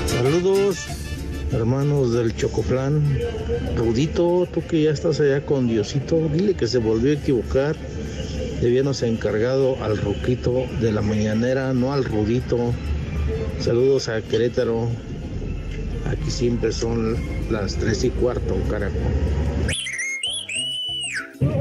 [0.08, 0.88] Saludos,
[1.52, 3.20] hermanos del Chocoplan.
[3.76, 7.76] Rudito, tú que ya estás allá con Diosito, dile que se volvió a equivocar.
[8.60, 12.74] Debíamos encargado al Ruquito de la mañanera, no al Rudito.
[13.60, 14.90] Saludos a Querétaro.
[16.08, 17.18] Aquí siempre son
[17.52, 18.96] las tres y cuarto, carajo.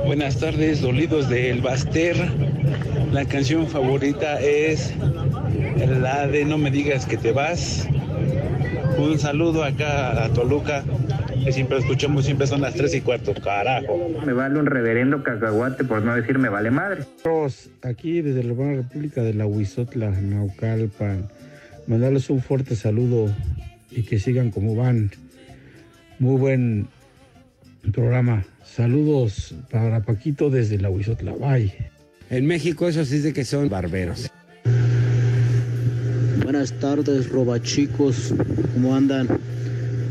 [0.06, 2.16] Buenas tardes, dolidos del Baster.
[3.12, 4.94] La canción favorita es
[6.00, 7.88] la de No me digas que te vas.
[8.96, 10.84] Un saludo acá a Toluca,
[11.44, 14.08] que siempre escuchamos, siempre son las tres y cuarto, carajo.
[14.24, 17.02] Me vale un reverendo cacahuate, por no decir me vale madre.
[17.82, 21.28] Aquí desde la Buena República de la Huizotla, Naucalpan,
[21.88, 23.28] mandarles un fuerte saludo
[23.90, 25.10] y que sigan como van.
[26.20, 26.86] Muy buen
[27.92, 28.44] programa.
[28.76, 31.32] Saludos para Paquito desde la Huizotla.
[31.32, 31.72] Bye.
[32.28, 34.30] En México eso sí de que son barberos.
[36.42, 38.34] Buenas tardes, robachicos.
[38.74, 39.28] ¿Cómo andan?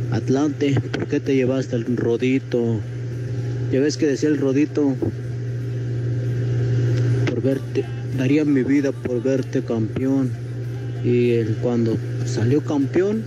[0.10, 2.80] Atlante, ¿por qué te llevaste el rodito?
[3.71, 4.95] Ya ves que decía el rodito.
[7.30, 7.86] Por verte,
[8.17, 10.32] daría mi vida por verte campeón.
[11.04, 13.21] Y el, cuando salió campeón,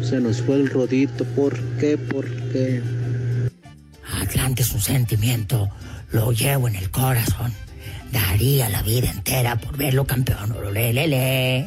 [0.00, 1.26] se nos fue el rodito.
[1.36, 1.98] ¿Por qué?
[1.98, 2.80] ¿Por qué?
[4.28, 5.70] Atlante es un sentimiento,
[6.12, 7.50] lo llevo en el corazón.
[8.12, 10.54] Daría la vida entera por verlo campeón.
[10.74, 11.66] Lele.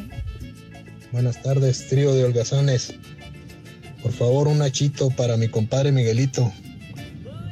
[1.10, 2.94] Buenas tardes, trío de holgazanes.
[4.00, 6.52] Por favor, un achito para mi compadre Miguelito.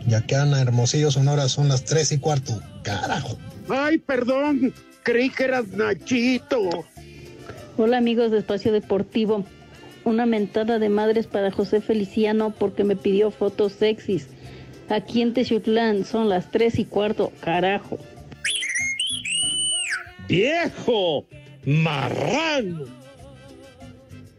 [0.06, 2.62] Ya que Ana Hermosillo Sonora son las tres y cuarto.
[2.84, 3.36] Carajo.
[3.68, 4.72] Ay, perdón.
[5.02, 6.86] Creí que eras Nachito.
[7.76, 9.44] Hola amigos de Espacio Deportivo.
[10.04, 14.28] Una mentada de madres para José Feliciano porque me pidió fotos sexys.
[14.90, 17.98] Aquí en Texutlán son las tres y cuarto, carajo.
[20.28, 21.26] ¡Viejo!
[21.64, 22.86] ¡Marrano!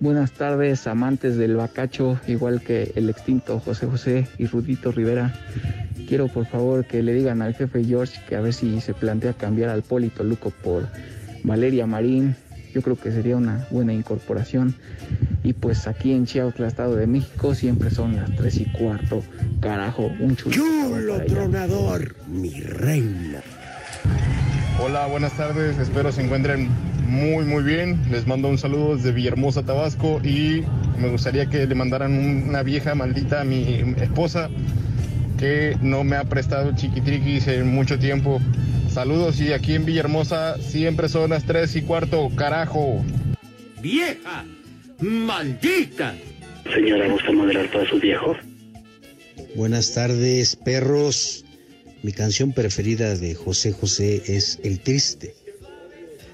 [0.01, 5.33] Buenas tardes, amantes del bacacho, igual que el extinto José José y Rudito Rivera.
[6.07, 9.33] Quiero por favor que le digan al jefe George que a ver si se plantea
[9.33, 10.89] cambiar al Polito Luco por
[11.43, 12.35] Valeria Marín.
[12.73, 14.75] Yo creo que sería una buena incorporación.
[15.43, 19.23] Y pues aquí en Chiautla, Estado de México, siempre son las tres y cuarto.
[19.60, 20.55] Carajo, un chulo.
[20.55, 23.41] ¡Chulo tronador, mi reina!
[24.79, 25.77] Hola, buenas tardes.
[25.77, 26.69] Espero se encuentren
[27.07, 27.99] muy, muy bien.
[28.10, 30.21] Les mando un saludo desde Villahermosa, Tabasco.
[30.23, 30.63] Y
[30.99, 32.13] me gustaría que le mandaran
[32.47, 34.49] una vieja maldita a mi esposa
[35.38, 38.39] que no me ha prestado chiquitriquis en mucho tiempo.
[38.93, 43.01] Saludos y aquí en Villahermosa siempre son las tres y cuarto, carajo.
[43.82, 44.43] ¡Vieja!
[44.99, 46.13] ¡Maldita!
[46.73, 48.36] Señora, ¿gusta moderar para su viejo?
[49.56, 51.45] Buenas tardes, perros.
[52.04, 55.36] Mi canción preferida de José José es El Triste.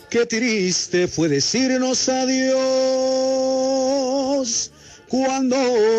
[0.10, 2.58] Qué triste fue decirnos adiós
[5.08, 5.58] cuando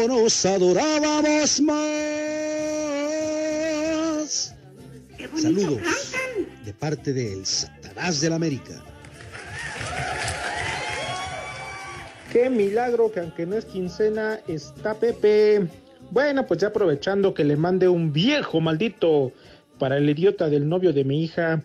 [0.09, 1.77] nos adorábamos más.
[5.41, 6.08] Saludos
[6.65, 8.83] de parte del Satanás del América.
[12.33, 15.67] Qué milagro que aunque no es quincena está Pepe.
[16.11, 19.33] Bueno, pues ya aprovechando que le mande un viejo maldito
[19.79, 21.63] para el idiota del novio de mi hija,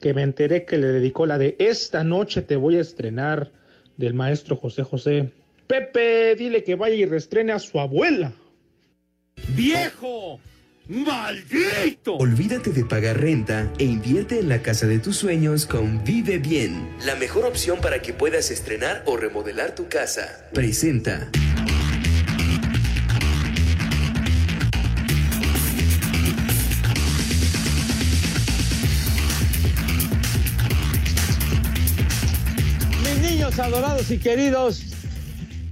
[0.00, 3.50] que me enteré que le dedicó la de Esta noche te voy a estrenar
[3.96, 5.32] del maestro José José.
[5.66, 8.32] Pepe, dile que vaya y reestrene a su abuela.
[9.48, 10.40] ¡Viejo!
[10.88, 12.16] ¡Maldito!
[12.16, 16.88] Olvídate de pagar renta e invierte en la casa de tus sueños con Vive Bien,
[17.06, 20.44] la mejor opción para que puedas estrenar o remodelar tu casa.
[20.52, 21.30] Presenta.
[33.04, 34.82] Mis niños adorados y queridos,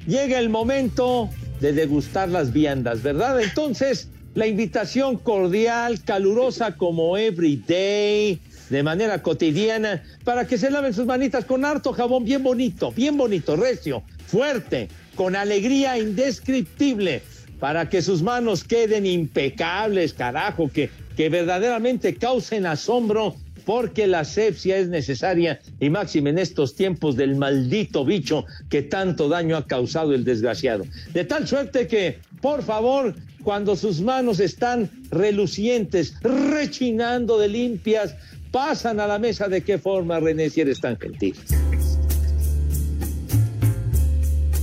[0.07, 3.40] llega el momento de degustar las viandas, ¿verdad?
[3.40, 10.94] Entonces, la invitación cordial, calurosa como every day, de manera cotidiana, para que se laven
[10.94, 17.22] sus manitas con harto jabón bien bonito, bien bonito, recio, fuerte, con alegría indescriptible,
[17.58, 23.34] para que sus manos queden impecables, carajo, que, que verdaderamente causen asombro
[23.66, 29.28] porque la asepsia es necesaria y máxime en estos tiempos del maldito bicho que tanto
[29.28, 30.84] daño ha causado el desgraciado.
[31.12, 38.14] De tal suerte que, por favor, cuando sus manos están relucientes, rechinando de limpias,
[38.50, 41.35] pasan a la mesa de qué forma, René, si eres tan gentil.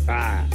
[0.08, 0.48] Ah.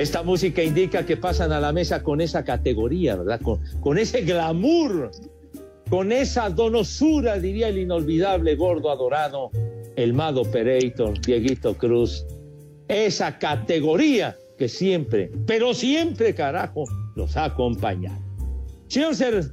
[0.00, 3.40] Esta música indica que pasan a la mesa con esa categoría, ¿verdad?
[3.80, 5.10] Con, ese glamour,
[5.90, 9.50] con esa donosura, diría el inolvidable gordo adorado,
[9.96, 12.24] el Mado Pereitor, Dieguito Cruz.
[12.90, 16.84] Esa categoría que siempre, pero siempre, carajo,
[17.16, 18.18] los ha acompañado.
[18.88, 19.44] Señor Ser,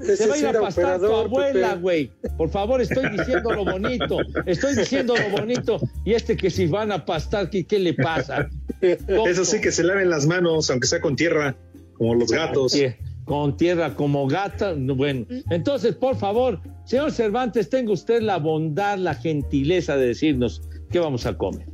[0.00, 2.10] se va a ir a pastar tu abuela, güey.
[2.36, 4.18] Por favor, estoy diciendo lo bonito.
[4.44, 5.80] Estoy diciendo lo bonito.
[6.04, 8.48] Y este que si van a pastar, ¿qué, qué le pasa?
[8.80, 11.56] Eso sí, que se laven las manos, aunque sea con tierra,
[11.94, 12.76] como los gatos.
[13.24, 14.74] Con tierra como gata.
[14.74, 20.62] no, Bueno, entonces, por favor, señor Cervantes, tenga usted la bondad, la gentileza de decirnos
[20.90, 21.66] qué vamos a comer.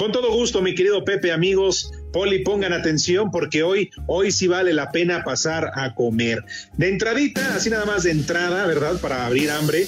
[0.00, 4.72] Con todo gusto, mi querido Pepe, amigos, Poli, pongan atención porque hoy, hoy sí vale
[4.72, 6.42] la pena pasar a comer.
[6.78, 8.98] De entradita, así nada más de entrada, ¿verdad?
[8.98, 9.86] Para abrir hambre,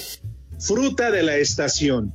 [0.59, 2.13] fruta de la estación,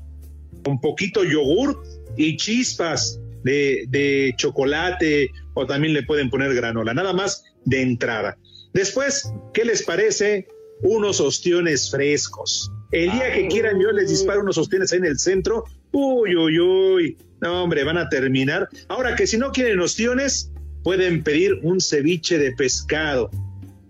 [0.64, 1.82] un poquito yogur
[2.16, 8.38] y chispas de, de chocolate o también le pueden poner granola, nada más de entrada.
[8.74, 10.46] Después, ¿qué les parece?
[10.82, 12.70] Unos ostiones frescos.
[12.92, 15.64] El día que quieran yo les disparo unos ostiones ahí en el centro.
[15.92, 17.16] Uy, uy, uy.
[17.40, 18.68] No, hombre, van a terminar.
[18.88, 20.51] Ahora que si no quieren ostiones,
[20.83, 23.31] pueden pedir un ceviche de pescado,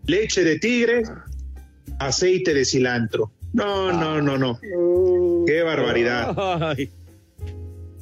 [0.06, 1.02] leche de tigre,
[1.98, 3.30] aceite de cilantro.
[3.52, 4.58] No, no, no, no.
[5.46, 6.34] Qué barbaridad.
[6.36, 6.90] Ay,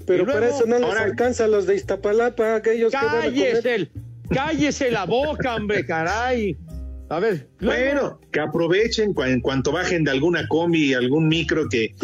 [0.07, 3.07] Pero luego- para eso no les Ahora- alcanza a los de Iztapalapa, aquellos que van
[3.07, 3.23] a comer.
[3.35, 3.91] cállese, el-
[4.29, 6.57] cállese la boca, hombre, caray.
[7.09, 11.95] A ver, Bueno, que aprovechen cu- en cuanto bajen de alguna combi, algún micro que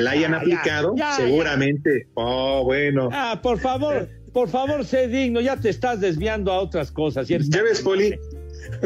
[0.00, 1.24] la hayan ya, aplicado, ya, ya.
[1.24, 2.06] seguramente.
[2.14, 3.08] Oh, bueno.
[3.10, 7.26] Ah, por favor, por favor, sé digno, ya te estás desviando a otras cosas.
[7.28, 8.14] ¿Ya ves, Poli?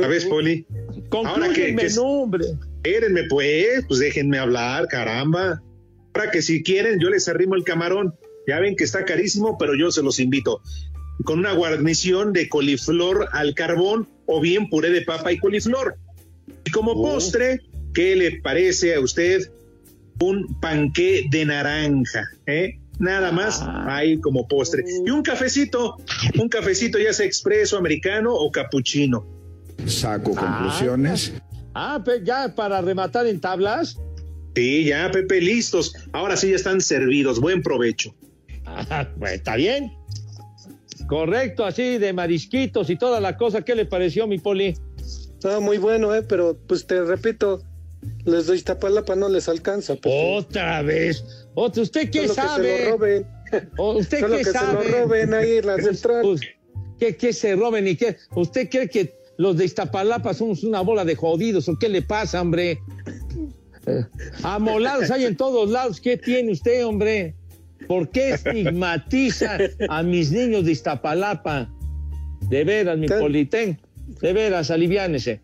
[0.00, 0.64] ¿Ya ves, Poli?
[0.68, 2.44] Ahora que, Conclúyeme, que- no, hombre.
[2.84, 5.60] Espérenme, pues, pues déjenme hablar, caramba.
[6.14, 8.14] Ahora que si quieren, yo les arrimo el camarón.
[8.46, 10.60] Ya ven que está carísimo, pero yo se los invito.
[11.24, 15.96] Con una guarnición de coliflor al carbón o bien puré de papa y coliflor.
[16.64, 17.60] Y como postre,
[17.94, 19.50] ¿qué le parece a usted
[20.20, 22.22] un panqué de naranja?
[22.46, 22.78] ¿eh?
[22.98, 24.84] Nada más ahí como postre.
[25.04, 25.96] Y un cafecito,
[26.38, 29.26] un cafecito ya sea expreso, americano o capuchino.
[29.86, 31.32] Saco conclusiones.
[31.74, 33.98] Ah, ya para rematar en tablas.
[34.54, 35.94] Sí, ya, Pepe, listos.
[36.12, 37.40] Ahora sí ya están servidos.
[37.40, 38.14] Buen provecho.
[38.66, 39.90] Ah, pues, está bien.
[41.12, 43.60] Correcto, así de marisquitos y toda la cosa.
[43.62, 44.74] ¿Qué le pareció, mi poli?
[44.98, 46.22] Está muy bueno, ¿eh?
[46.22, 47.62] Pero pues te repito,
[48.24, 49.94] les de Iztapalapa no les alcanza.
[49.96, 50.14] pues,
[50.46, 51.22] Otra vez.
[51.54, 52.84] Otra, ¿Usted qué Solo que se sabe?
[52.86, 53.26] lo roben.
[53.76, 54.88] ¿O ¿Usted Solo qué que se sabe?
[54.88, 56.40] lo roben ahí en la Pues, central.
[56.98, 58.16] ¿qué, qué se roben y qué?
[58.34, 62.40] ¿Usted cree que los de Iztapalapa somos una bola de jodidos o qué le pasa,
[62.40, 62.78] hombre?
[63.86, 64.04] Eh,
[64.44, 66.00] amolados hay en todos lados.
[66.00, 67.34] ¿Qué tiene usted, hombre?
[67.86, 69.58] ¿Por qué estigmatiza
[69.88, 71.68] a mis niños de Iztapalapa?
[72.48, 73.80] De veras, mi politén.
[74.20, 75.40] De veras, aliviánese.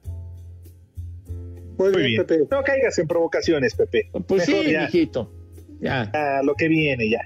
[1.79, 2.47] Muy, bien, Pepe.
[2.51, 4.11] No caigas en provocaciones, Pepe.
[4.27, 5.33] Pues sí, hijito.
[5.81, 6.11] Ya.
[6.43, 7.21] lo que viene, ya,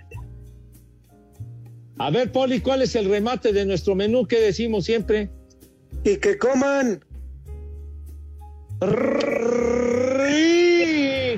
[1.99, 4.27] A ver, Poli, ¿cuál es el remate de nuestro menú?
[4.27, 5.31] ¿Qué decimos siempre?
[6.05, 7.03] Y que coman.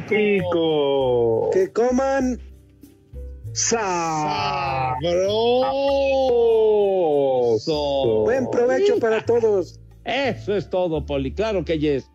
[0.08, 1.50] Rico.
[1.52, 2.40] Que coman.
[3.55, 5.05] Sabroso.
[8.24, 9.78] Buen provecho para todos.
[10.05, 11.32] Eso es todo, Poli.
[11.32, 12.11] Claro que yes.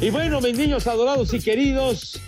[0.00, 2.20] Y bueno, mis niños adorados y queridos,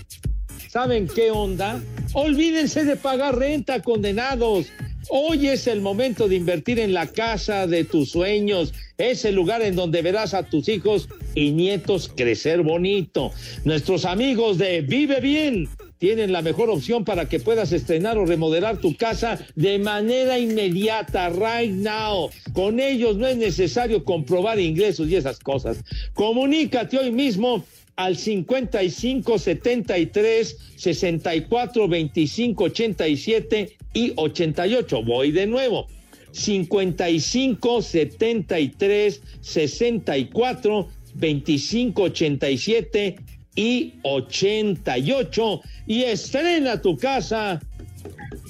[0.70, 1.82] ¿saben qué onda?
[2.12, 4.66] Olvídense de pagar renta, condenados.
[5.08, 8.72] Hoy es el momento de invertir en la casa de tus sueños.
[8.96, 13.32] Es el lugar en donde verás a tus hijos y nietos crecer bonito.
[13.64, 15.68] Nuestros amigos de Vive Bien
[16.04, 21.30] tienen la mejor opción para que puedas estrenar o remodelar tu casa de manera inmediata,
[21.30, 22.28] right now.
[22.52, 25.82] Con ellos no es necesario comprobar ingresos y esas cosas.
[26.12, 27.64] Comunícate hoy mismo
[27.96, 35.02] al 55 73 64 25 87 y 88.
[35.04, 35.86] Voy de nuevo.
[36.32, 43.16] 55 73 64 25 87
[43.54, 47.60] y 88 y estrena tu casa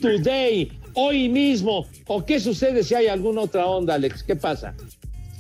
[0.01, 1.87] today, hoy mismo.
[2.07, 4.23] ¿O qué sucede si hay alguna otra onda, Alex?
[4.23, 4.75] ¿Qué pasa?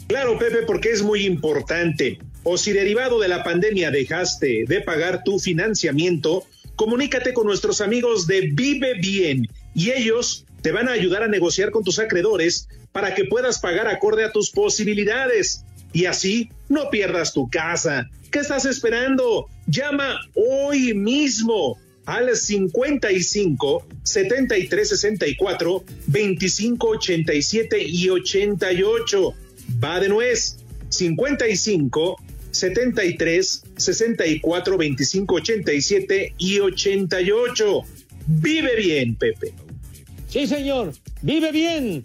[0.07, 2.19] Claro, Pepe, porque es muy importante.
[2.43, 6.45] O si derivado de la pandemia dejaste de pagar tu financiamiento,
[6.77, 11.71] comunícate con nuestros amigos de Vive Bien y ellos te van a ayudar a negociar
[11.71, 15.64] con tus acreedores para que puedas pagar acorde a tus posibilidades
[15.95, 18.11] y así no pierdas tu casa.
[18.31, 19.49] ¿Qué estás esperando?
[19.67, 29.35] Llama hoy mismo al 55 73 64 25 87 y 88.
[29.83, 30.59] Va de nuez.
[30.89, 32.17] 55
[32.51, 37.81] 73 64 25 87 y 88.
[38.27, 39.55] Vive bien, Pepe.
[40.29, 40.93] Sí, señor.
[41.23, 42.05] Vive bien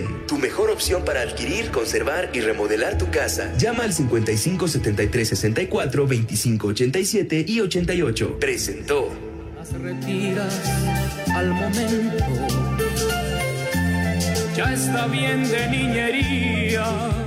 [0.00, 3.52] tu mejor opción para adquirir, conservar y remodelar tu casa.
[3.58, 8.38] Llama al 55 73 64 25 87 y 88.
[8.40, 9.10] Presentó.
[9.56, 10.60] Las retiras
[11.34, 12.24] al momento.
[14.56, 16.84] Ya está bien de niñería.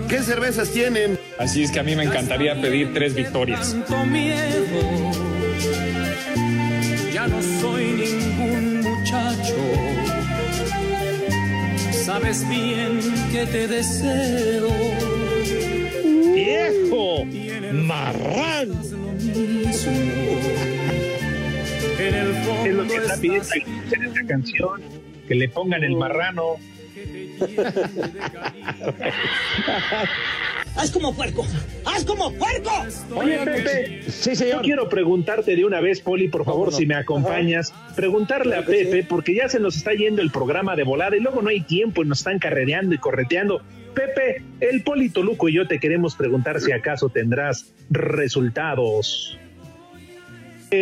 [0.10, 1.20] ¿Qué cervezas tienen?
[1.38, 3.72] Así es que a mí me encantaría pedir tres victorias.
[3.72, 5.12] Tanto miedo.
[7.14, 9.95] Ya no soy ningún muchacho.
[12.06, 13.00] Sabes bien
[13.32, 14.70] que te deseo
[16.36, 17.26] viejo
[17.74, 18.70] marrán.
[21.98, 23.50] Es lo que está pidiendo
[23.92, 24.82] en esta canción,
[25.28, 26.58] que le pongan el marrano.
[30.76, 31.46] ¡Haz como puerco!
[31.86, 32.72] ¡Haz como puerco!
[33.16, 34.58] Oye, Pepe, sí, señor.
[34.58, 39.04] yo quiero preguntarte de una vez, Poli, por favor, si me acompañas, preguntarle a Pepe,
[39.04, 42.04] porque ya se nos está yendo el programa de volada y luego no hay tiempo
[42.04, 43.62] y nos están carrereando y correteando.
[43.94, 49.40] Pepe, el Polito Luco y yo te queremos preguntar si acaso tendrás resultados.
[50.72, 50.78] ¡Ay,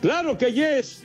[0.00, 1.02] ¡Claro que yes!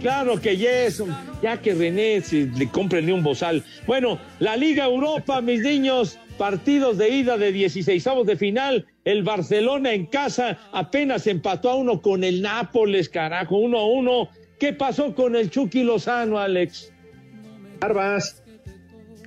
[0.00, 1.02] Claro que yes,
[1.42, 3.64] ya que René se le compren un bozal.
[3.86, 8.86] Bueno, la Liga Europa, mis niños, partidos de ida de 16 de final.
[9.04, 14.28] El Barcelona en casa apenas empató a uno con el Nápoles, carajo, uno a uno.
[14.58, 16.92] ¿Qué pasó con el Chucky Lozano, Alex?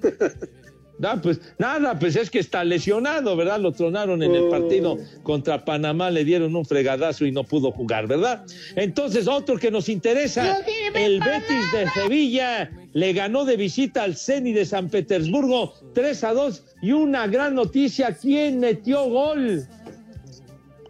[0.99, 1.21] Barbas.
[1.23, 3.59] pues nada, pues es que está lesionado, ¿verdad?
[3.59, 4.49] Lo tronaron en el oh.
[4.49, 8.45] partido contra Panamá, le dieron un fregadazo y no pudo jugar, ¿verdad?
[8.75, 10.59] Entonces, otro que nos interesa,
[10.93, 16.33] el Betis de Sevilla le ganó de visita al Ceni de San Petersburgo 3 a
[16.33, 19.65] 2 y una gran noticia, ¿quién metió gol?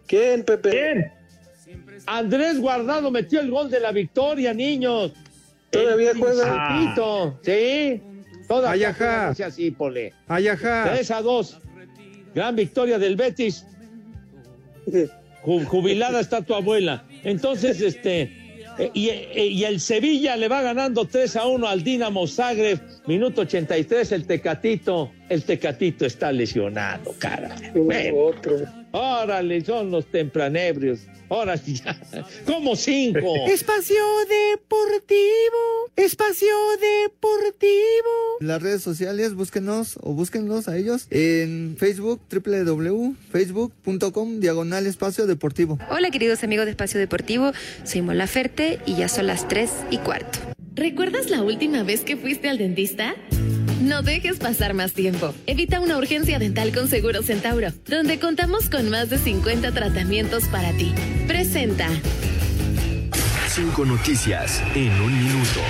[0.06, 0.70] ¿Quién, Pepe?
[0.70, 1.20] ¿Quién?
[2.06, 5.12] Andrés Guardado metió el gol de la victoria, niños.
[5.70, 6.44] Todavía juega.
[6.46, 7.34] Ah.
[7.42, 8.02] Sí.
[8.50, 9.32] Todavía Ayajá.
[9.34, 10.12] juega así, Pole.
[10.26, 10.90] Ayajá.
[10.92, 11.58] 3 a 2.
[12.34, 13.64] Gran victoria del Betis.
[15.44, 17.04] Ju- Jubilada está tu abuela.
[17.22, 18.22] Entonces, este.
[18.78, 22.80] eh, Y, eh, y el Sevilla le va ganando 3 a 1 al Dinamo Zagreb.
[23.06, 25.12] Minuto 83, el Tecatito.
[25.28, 27.54] El Tecatito está lesionado, cara.
[27.74, 28.56] Bueno, Otro.
[28.90, 31.00] órale, son los tempranebrios.
[31.30, 31.96] Ahora sí, ya.
[32.44, 33.46] Como cinco.
[33.46, 36.48] Espacio Deportivo, Espacio
[36.80, 37.68] Deportivo.
[38.40, 45.78] Las redes sociales, búsquenos o búsquenlos a ellos en Facebook, www.facebook.com, diagonal espacio deportivo.
[45.88, 47.52] Hola queridos amigos de Espacio Deportivo,
[47.84, 50.40] soy Mola Ferte y ya son las 3 y cuarto.
[50.74, 53.14] ¿Recuerdas la última vez que fuiste al dentista?
[53.80, 55.34] No dejes pasar más tiempo.
[55.46, 60.72] Evita una urgencia dental con Seguro Centauro, donde contamos con más de 50 tratamientos para
[60.72, 60.92] ti.
[61.26, 61.88] Presenta.
[63.48, 65.60] Cinco noticias en un minuto.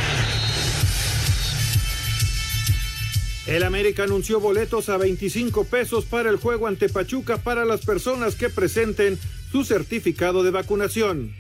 [3.47, 8.35] El América anunció boletos a 25 pesos para el juego ante Pachuca para las personas
[8.35, 9.21] que presenten
[9.53, 11.33] su certificado de vacunación.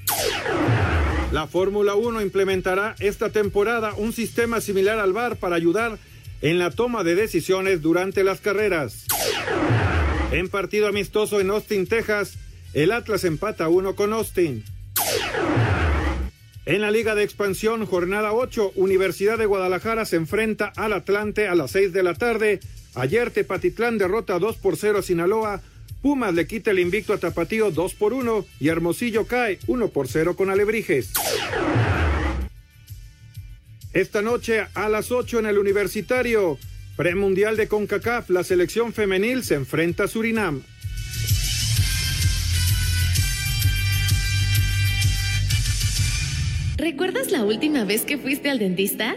[1.33, 5.99] La Fórmula 1 implementará esta temporada un sistema similar al VAR para ayudar
[6.43, 9.07] en la toma de decisiones durante las carreras.
[10.33, 12.35] En partido amistoso en Austin, Texas,
[12.73, 14.65] el Atlas empata 1 con Austin.
[16.67, 21.55] En la Liga de Expansión, jornada 8, Universidad de Guadalajara se enfrenta al Atlante a
[21.55, 22.61] las 6 de la tarde.
[22.95, 25.63] Ayer Tepatitlán derrota 2 por 0 a Sinaloa.
[26.01, 30.07] Pumas le quita el invicto a Tapatío 2 por 1 y Hermosillo cae 1 por
[30.09, 31.13] 0 con Alebrijes.
[33.93, 36.59] Esta noche a las 8 en el Universitario,
[36.97, 40.63] premundial de CONCACAF, la selección femenil se enfrenta a Surinam.
[46.77, 49.17] ¿Recuerdas la última vez que fuiste al dentista?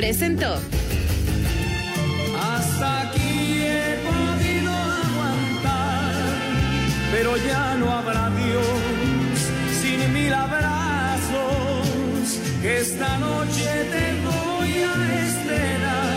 [0.00, 0.54] Presentó.
[2.34, 6.14] Hasta aquí he podido aguantar,
[7.12, 8.64] pero ya no habrá Dios
[9.82, 10.70] sin mil abrazos
[12.64, 14.94] esta noche te voy a
[15.26, 16.16] estrenar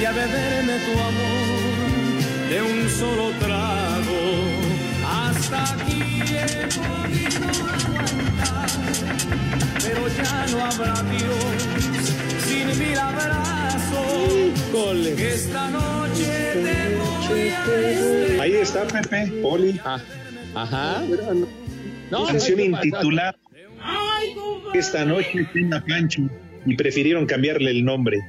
[0.00, 4.22] y a beberme tu amor de un solo trago.
[5.04, 8.70] Hasta aquí he podido aguantar,
[9.82, 11.53] pero ya no habrá Dios
[12.54, 14.54] sin mil abrazos.
[15.18, 18.40] Esta noche te voy a estrenar.
[18.40, 19.80] Ahí está Pepe, Poli.
[20.54, 21.02] Ajá.
[22.10, 23.36] No, canción intitulada
[24.74, 26.22] Esta noche cena Pancho
[26.66, 28.20] y prefirieron cambiarle el nombre.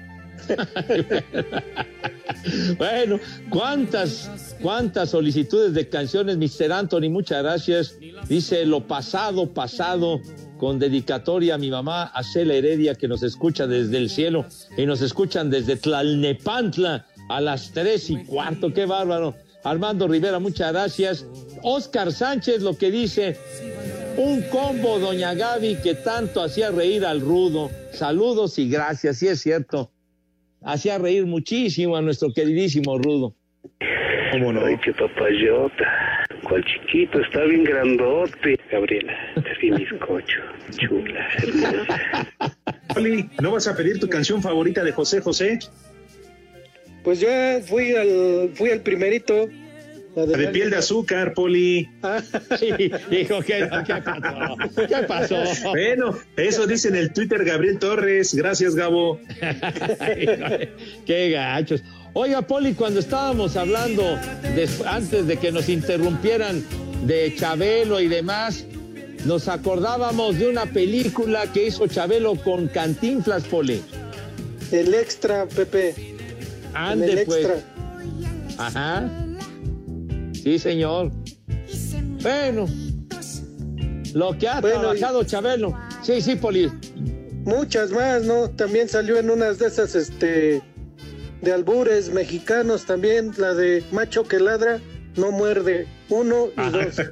[2.77, 3.19] Bueno,
[3.49, 6.71] cuántas, cuántas solicitudes de canciones, Mr.
[6.71, 7.97] Anthony, muchas gracias.
[8.29, 10.21] Dice lo pasado, pasado,
[10.57, 14.45] con dedicatoria a mi mamá, a Cela Heredia, que nos escucha desde el cielo
[14.77, 18.73] y nos escuchan desde Tlalnepantla a las tres y cuarto.
[18.73, 19.35] Qué bárbaro.
[19.63, 21.25] Armando Rivera, muchas gracias.
[21.63, 23.35] Oscar Sánchez, lo que dice,
[24.17, 27.71] un combo, doña Gaby, que tanto hacía reír al rudo.
[27.91, 29.91] Saludos y gracias, sí es cierto.
[30.63, 33.33] Hacía reír muchísimo a nuestro queridísimo rudo.
[34.31, 34.65] ¿Cómo no?
[34.65, 36.14] Ay, qué papayota.
[36.47, 38.59] Cuál chiquito, está bien grandote.
[38.71, 39.13] Gabriela,
[39.59, 40.41] bien bizcocho.
[40.77, 42.27] Chula, hermosa.
[42.93, 45.59] Poli, ¿no vas a pedir tu canción favorita de José José?
[47.03, 49.49] Pues ya fui al, fui al primerito.
[50.15, 51.89] La de piel de azúcar, Poli.
[52.59, 52.71] Sí,
[53.09, 54.55] dijo que no, ¿qué pasó?
[54.87, 55.69] ¿Qué pasó?
[55.71, 58.33] Bueno, eso dice en el Twitter Gabriel Torres.
[58.33, 59.19] Gracias, Gabo.
[61.05, 61.83] Qué gachos.
[62.17, 64.01] Oiga, Poli, cuando estábamos hablando
[64.87, 66.63] antes de que nos interrumpieran
[67.05, 68.63] de Chabelo y demás,
[69.25, 73.83] nos acordábamos de una película que hizo Chabelo con Cantinflas, Poli.
[74.71, 76.15] El extra, Pepe.
[76.73, 77.45] Ande, el pues.
[77.45, 78.65] extra.
[78.65, 79.09] Ajá.
[80.41, 81.11] Sí, señor.
[82.21, 82.65] Bueno,
[84.13, 85.77] lo que ha Bueno, trabajado Chabelo.
[86.01, 86.71] Sí, sí, Poli.
[87.43, 88.49] Muchas más, ¿no?
[88.51, 90.61] También salió en unas de esas, este,
[91.45, 94.81] de albures mexicanos también, la de macho que ladra,
[95.15, 95.87] no muerde.
[96.09, 96.95] Uno y dos.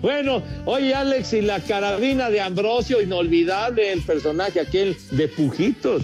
[0.00, 6.02] Bueno, oye Alex, y la carabina de Ambrosio, inolvidable el personaje aquel de Pujitos.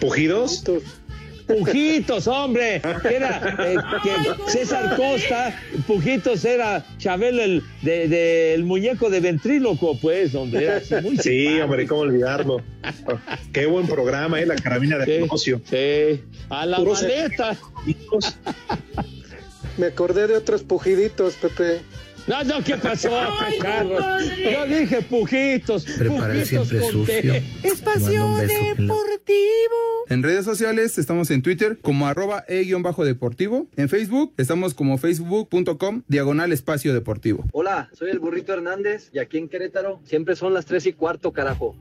[0.00, 0.56] ¿Pujidos?
[0.64, 0.82] Pujitos,
[2.26, 2.76] hombre.
[3.10, 5.54] Era eh, que César Costa,
[5.86, 10.64] Pujitos era Chabel el de, de- el muñeco de ventríloco, pues, hombre.
[10.64, 11.64] Era así muy Sí, simpático.
[11.64, 12.62] hombre, cómo olvidarlo.
[13.52, 14.46] Qué buen programa, ¿eh?
[14.46, 15.60] La carabina de Ambrosio.
[15.68, 17.56] Sí, a la maleta.
[19.76, 21.80] Me acordé de otros pujiditos, Pepe.
[22.26, 23.10] No, no, ¿qué pasó,
[23.60, 24.02] Carlos?
[24.38, 25.84] Yo dije pujitos.
[25.84, 27.34] Preparar pujitos siempre sucio.
[27.62, 28.94] Espacio Deportivo.
[30.08, 33.66] En redes sociales estamos en Twitter como arroba e-deportivo.
[33.76, 37.44] En Facebook estamos como facebook.com diagonal espacio deportivo.
[37.52, 41.32] Hola, soy el burrito Hernández y aquí en Querétaro siempre son las tres y cuarto,
[41.32, 41.76] carajo.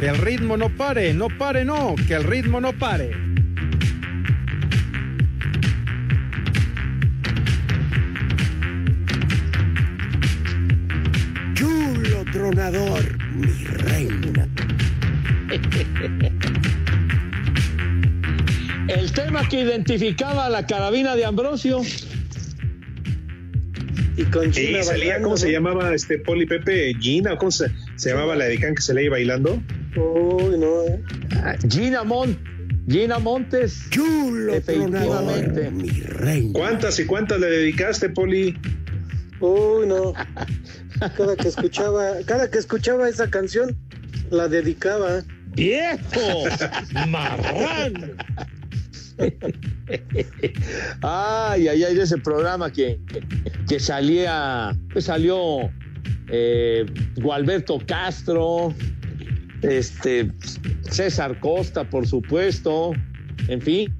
[0.00, 3.10] Que el ritmo no pare, no pare, no, que el ritmo no pare.
[11.54, 14.48] Chulo tronador, mi reina.
[18.86, 21.80] El tema que identificaba a la carabina de Ambrosio.
[24.16, 26.94] Y con Sí, China salía, bailando, ¿cómo se llamaba este Poli Pepe?
[27.00, 27.36] ¿Gina?
[27.36, 29.60] ¿Cómo se, se llamaba la de Can que se le iba bailando?
[29.96, 31.02] Uy, no, eh.
[31.68, 32.38] Gina Mont,
[32.88, 33.88] Gina Montes.
[33.90, 35.06] Chulo Efectivamente.
[35.06, 36.52] tronador, mi reina.
[36.52, 38.56] ¿Cuántas y cuántas le dedicaste, Poli?
[39.40, 40.12] Uy, no.
[41.16, 43.76] Cada que escuchaba, cada que escuchaba esa canción,
[44.30, 45.22] la dedicaba.
[45.54, 46.44] ¡Viejo!
[47.08, 48.16] ¡Marrán!
[51.02, 53.00] Ay, ay, ay, de ese programa que,
[53.68, 55.70] que salía, pues salió
[56.28, 56.86] eh,
[57.16, 58.74] Gualberto Castro,
[59.62, 60.30] este,
[60.90, 62.92] César Costa, por supuesto,
[63.48, 63.94] en fin.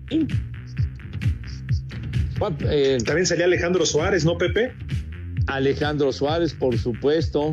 [2.61, 4.73] Eh, También salía Alejandro Suárez, ¿no, Pepe?
[5.49, 7.53] Alejandro Suárez, por supuesto.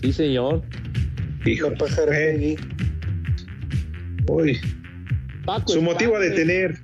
[0.00, 0.62] Sí, señor.
[1.44, 2.56] Hijo, pájara Peggy.
[4.28, 4.58] Uy,
[5.44, 6.76] Paco su motivo a detener.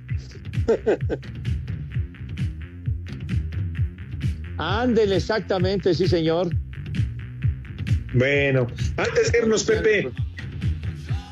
[4.57, 6.49] Ándele, exactamente, sí, señor.
[8.13, 10.09] Bueno, antes de irnos, Pepe,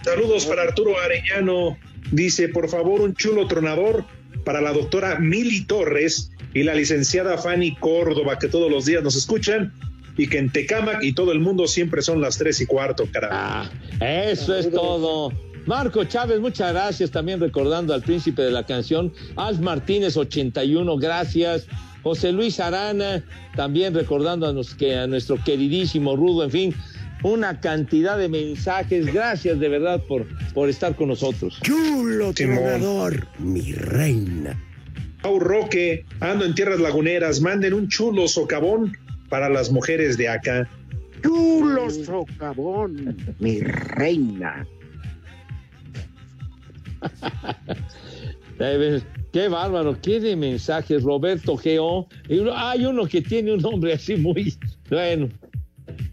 [0.04, 1.78] saludos para Arturo Arellano.
[2.12, 4.04] Dice, por favor, un chulo tronador
[4.44, 9.16] para la doctora Mili Torres y la licenciada Fanny Córdoba, que todos los días nos
[9.16, 9.74] escuchan
[10.18, 13.34] y que en Tecamac y todo el mundo siempre son las tres y cuarto, carajo.
[13.34, 13.70] Ah,
[14.02, 15.32] eso es todo.
[15.66, 17.12] Marco Chávez, muchas gracias.
[17.12, 21.68] También recordando al príncipe de la canción, Alf Martínez 81, gracias.
[22.04, 23.24] José Luis Arana,
[23.56, 26.76] también recordando a, nos- que a nuestro queridísimo Rudo, en fin,
[27.24, 29.14] una cantidad de mensajes.
[29.14, 31.60] Gracias de verdad por, por estar con nosotros.
[31.62, 34.60] Chulo tronador, mi reina.
[35.22, 38.97] Pau Roque, ando en tierras laguneras, manden un chulo socavón
[39.30, 40.68] para las mujeres de acá.
[41.22, 44.66] Chulo socavón, mi reina.
[49.32, 52.08] Qué bárbaro, qué de mensajes, Roberto Geo.
[52.28, 54.54] Y uno- hay uno que tiene un nombre así muy
[54.90, 55.30] bueno.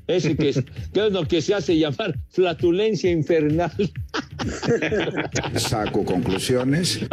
[0.07, 0.63] Ese que es,
[0.95, 3.73] que es lo que se hace llamar flatulencia infernal.
[5.57, 7.01] Saco conclusiones.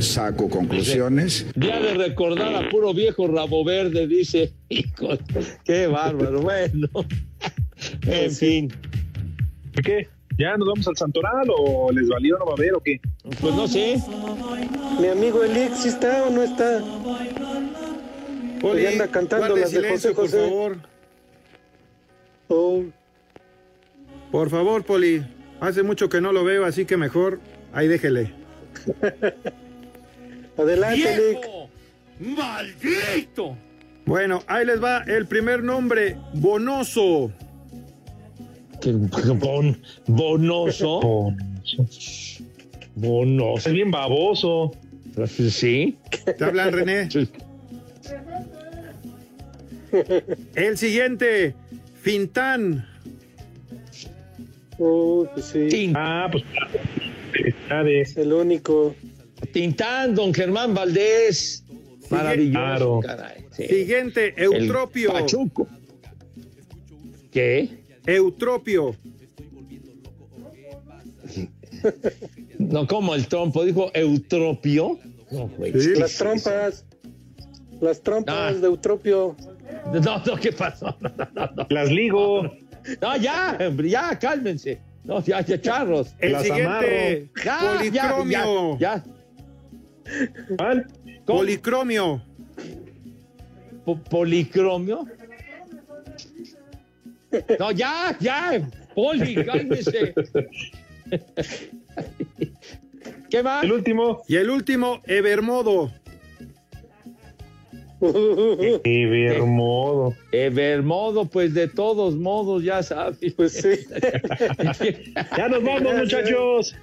[0.00, 1.46] Saco conclusiones.
[1.54, 4.52] Día de recordar a puro viejo rabo verde, dice.
[4.68, 5.10] Hijo,
[5.64, 6.40] qué bárbaro.
[6.42, 6.88] Bueno,
[8.06, 8.72] en fin.
[9.84, 10.08] ¿Qué?
[10.42, 13.00] ¿Ya nos vamos al Santoral o les valió no va a haber o qué?
[13.40, 13.96] Pues no sé.
[15.00, 16.80] Mi amigo Elix, ¿sí está o no está?
[18.60, 20.38] Poli, Ya anda cantando las de silencio, José José.
[20.38, 20.76] Por favor.
[22.48, 22.82] Oh,
[24.32, 25.24] Por favor, Poli.
[25.60, 27.38] Hace mucho que no lo veo, así que mejor
[27.72, 28.34] ahí déjele.
[30.58, 31.36] adelante.
[31.38, 31.70] ¡Viejo!
[32.18, 33.56] ¡Maldito!
[34.06, 37.30] Bueno, ahí les va el primer nombre, Bonoso.
[39.40, 39.76] Bon-
[40.06, 41.34] bonoso.
[42.94, 43.68] Bonoso.
[43.68, 44.72] Es bien baboso.
[45.50, 45.96] Sí.
[46.38, 47.08] ¿Te hablan, René?
[50.54, 51.54] El siguiente,
[52.00, 52.86] Fintán.
[54.78, 55.92] Oh, pues sí.
[55.94, 56.42] Ah, pues
[57.32, 58.16] felicidades.
[58.16, 58.94] El único.
[59.52, 61.64] Tintán, don Germán Valdés.
[62.10, 63.00] Maravilloso.
[63.00, 63.00] Claro.
[63.00, 63.44] caray.
[63.50, 63.66] Sí.
[63.66, 65.12] Siguiente, El Eutropio.
[65.12, 65.68] Pachuco.
[67.30, 67.81] ¿Qué?
[68.06, 68.96] Eutropio.
[72.58, 74.98] No, como el trompo, dijo Eutropio.
[75.30, 75.72] No, güey.
[75.80, 75.94] Sí.
[75.96, 76.84] Las trompas.
[77.80, 78.52] Las trompas Ah.
[78.52, 79.36] de Eutropio.
[79.92, 80.94] No, no, ¿qué pasó?
[81.00, 81.66] No, no, no, no.
[81.70, 82.42] Las ligo.
[83.00, 84.80] No, ya, hombre, ya, cálmense.
[85.04, 86.14] No, ya, ya, charros.
[86.20, 87.28] El Las siguiente, amarro.
[87.44, 88.78] Ya, policromio.
[88.78, 89.04] Ya,
[90.58, 90.84] ya,
[91.26, 92.22] Policromio.
[93.84, 95.06] Po- policromio.
[97.58, 100.14] No, ya, ya, poli, cálmese.
[103.30, 103.64] ¿Qué más?
[103.64, 104.22] El último.
[104.28, 105.90] Y el último, Evermodo.
[108.84, 110.14] Evermodo.
[110.32, 113.32] Evermodo, pues de todos modos, ya sabes.
[113.34, 113.86] Pues sí.
[115.36, 116.74] Ya nos vamos, muchachos.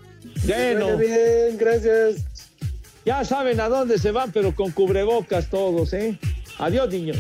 [0.48, 2.26] Bueno, bien, gracias.
[3.06, 6.18] ya saben a dónde se van, pero con cubrebocas todos, ¿eh?
[6.58, 7.18] Adiós, niños.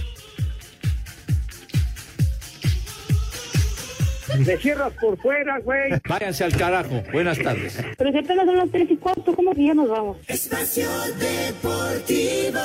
[4.45, 5.91] Me cierras por fuera, güey.
[6.07, 7.03] Váyanse al carajo.
[7.11, 7.77] Buenas tardes.
[7.97, 10.17] Pero si apenas son las tres y cuarto, ¿cómo que ya nos vamos?
[10.27, 10.87] Espacio
[11.19, 12.59] Deportivo.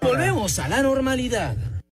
[0.00, 1.56] Volvemos a la normalidad.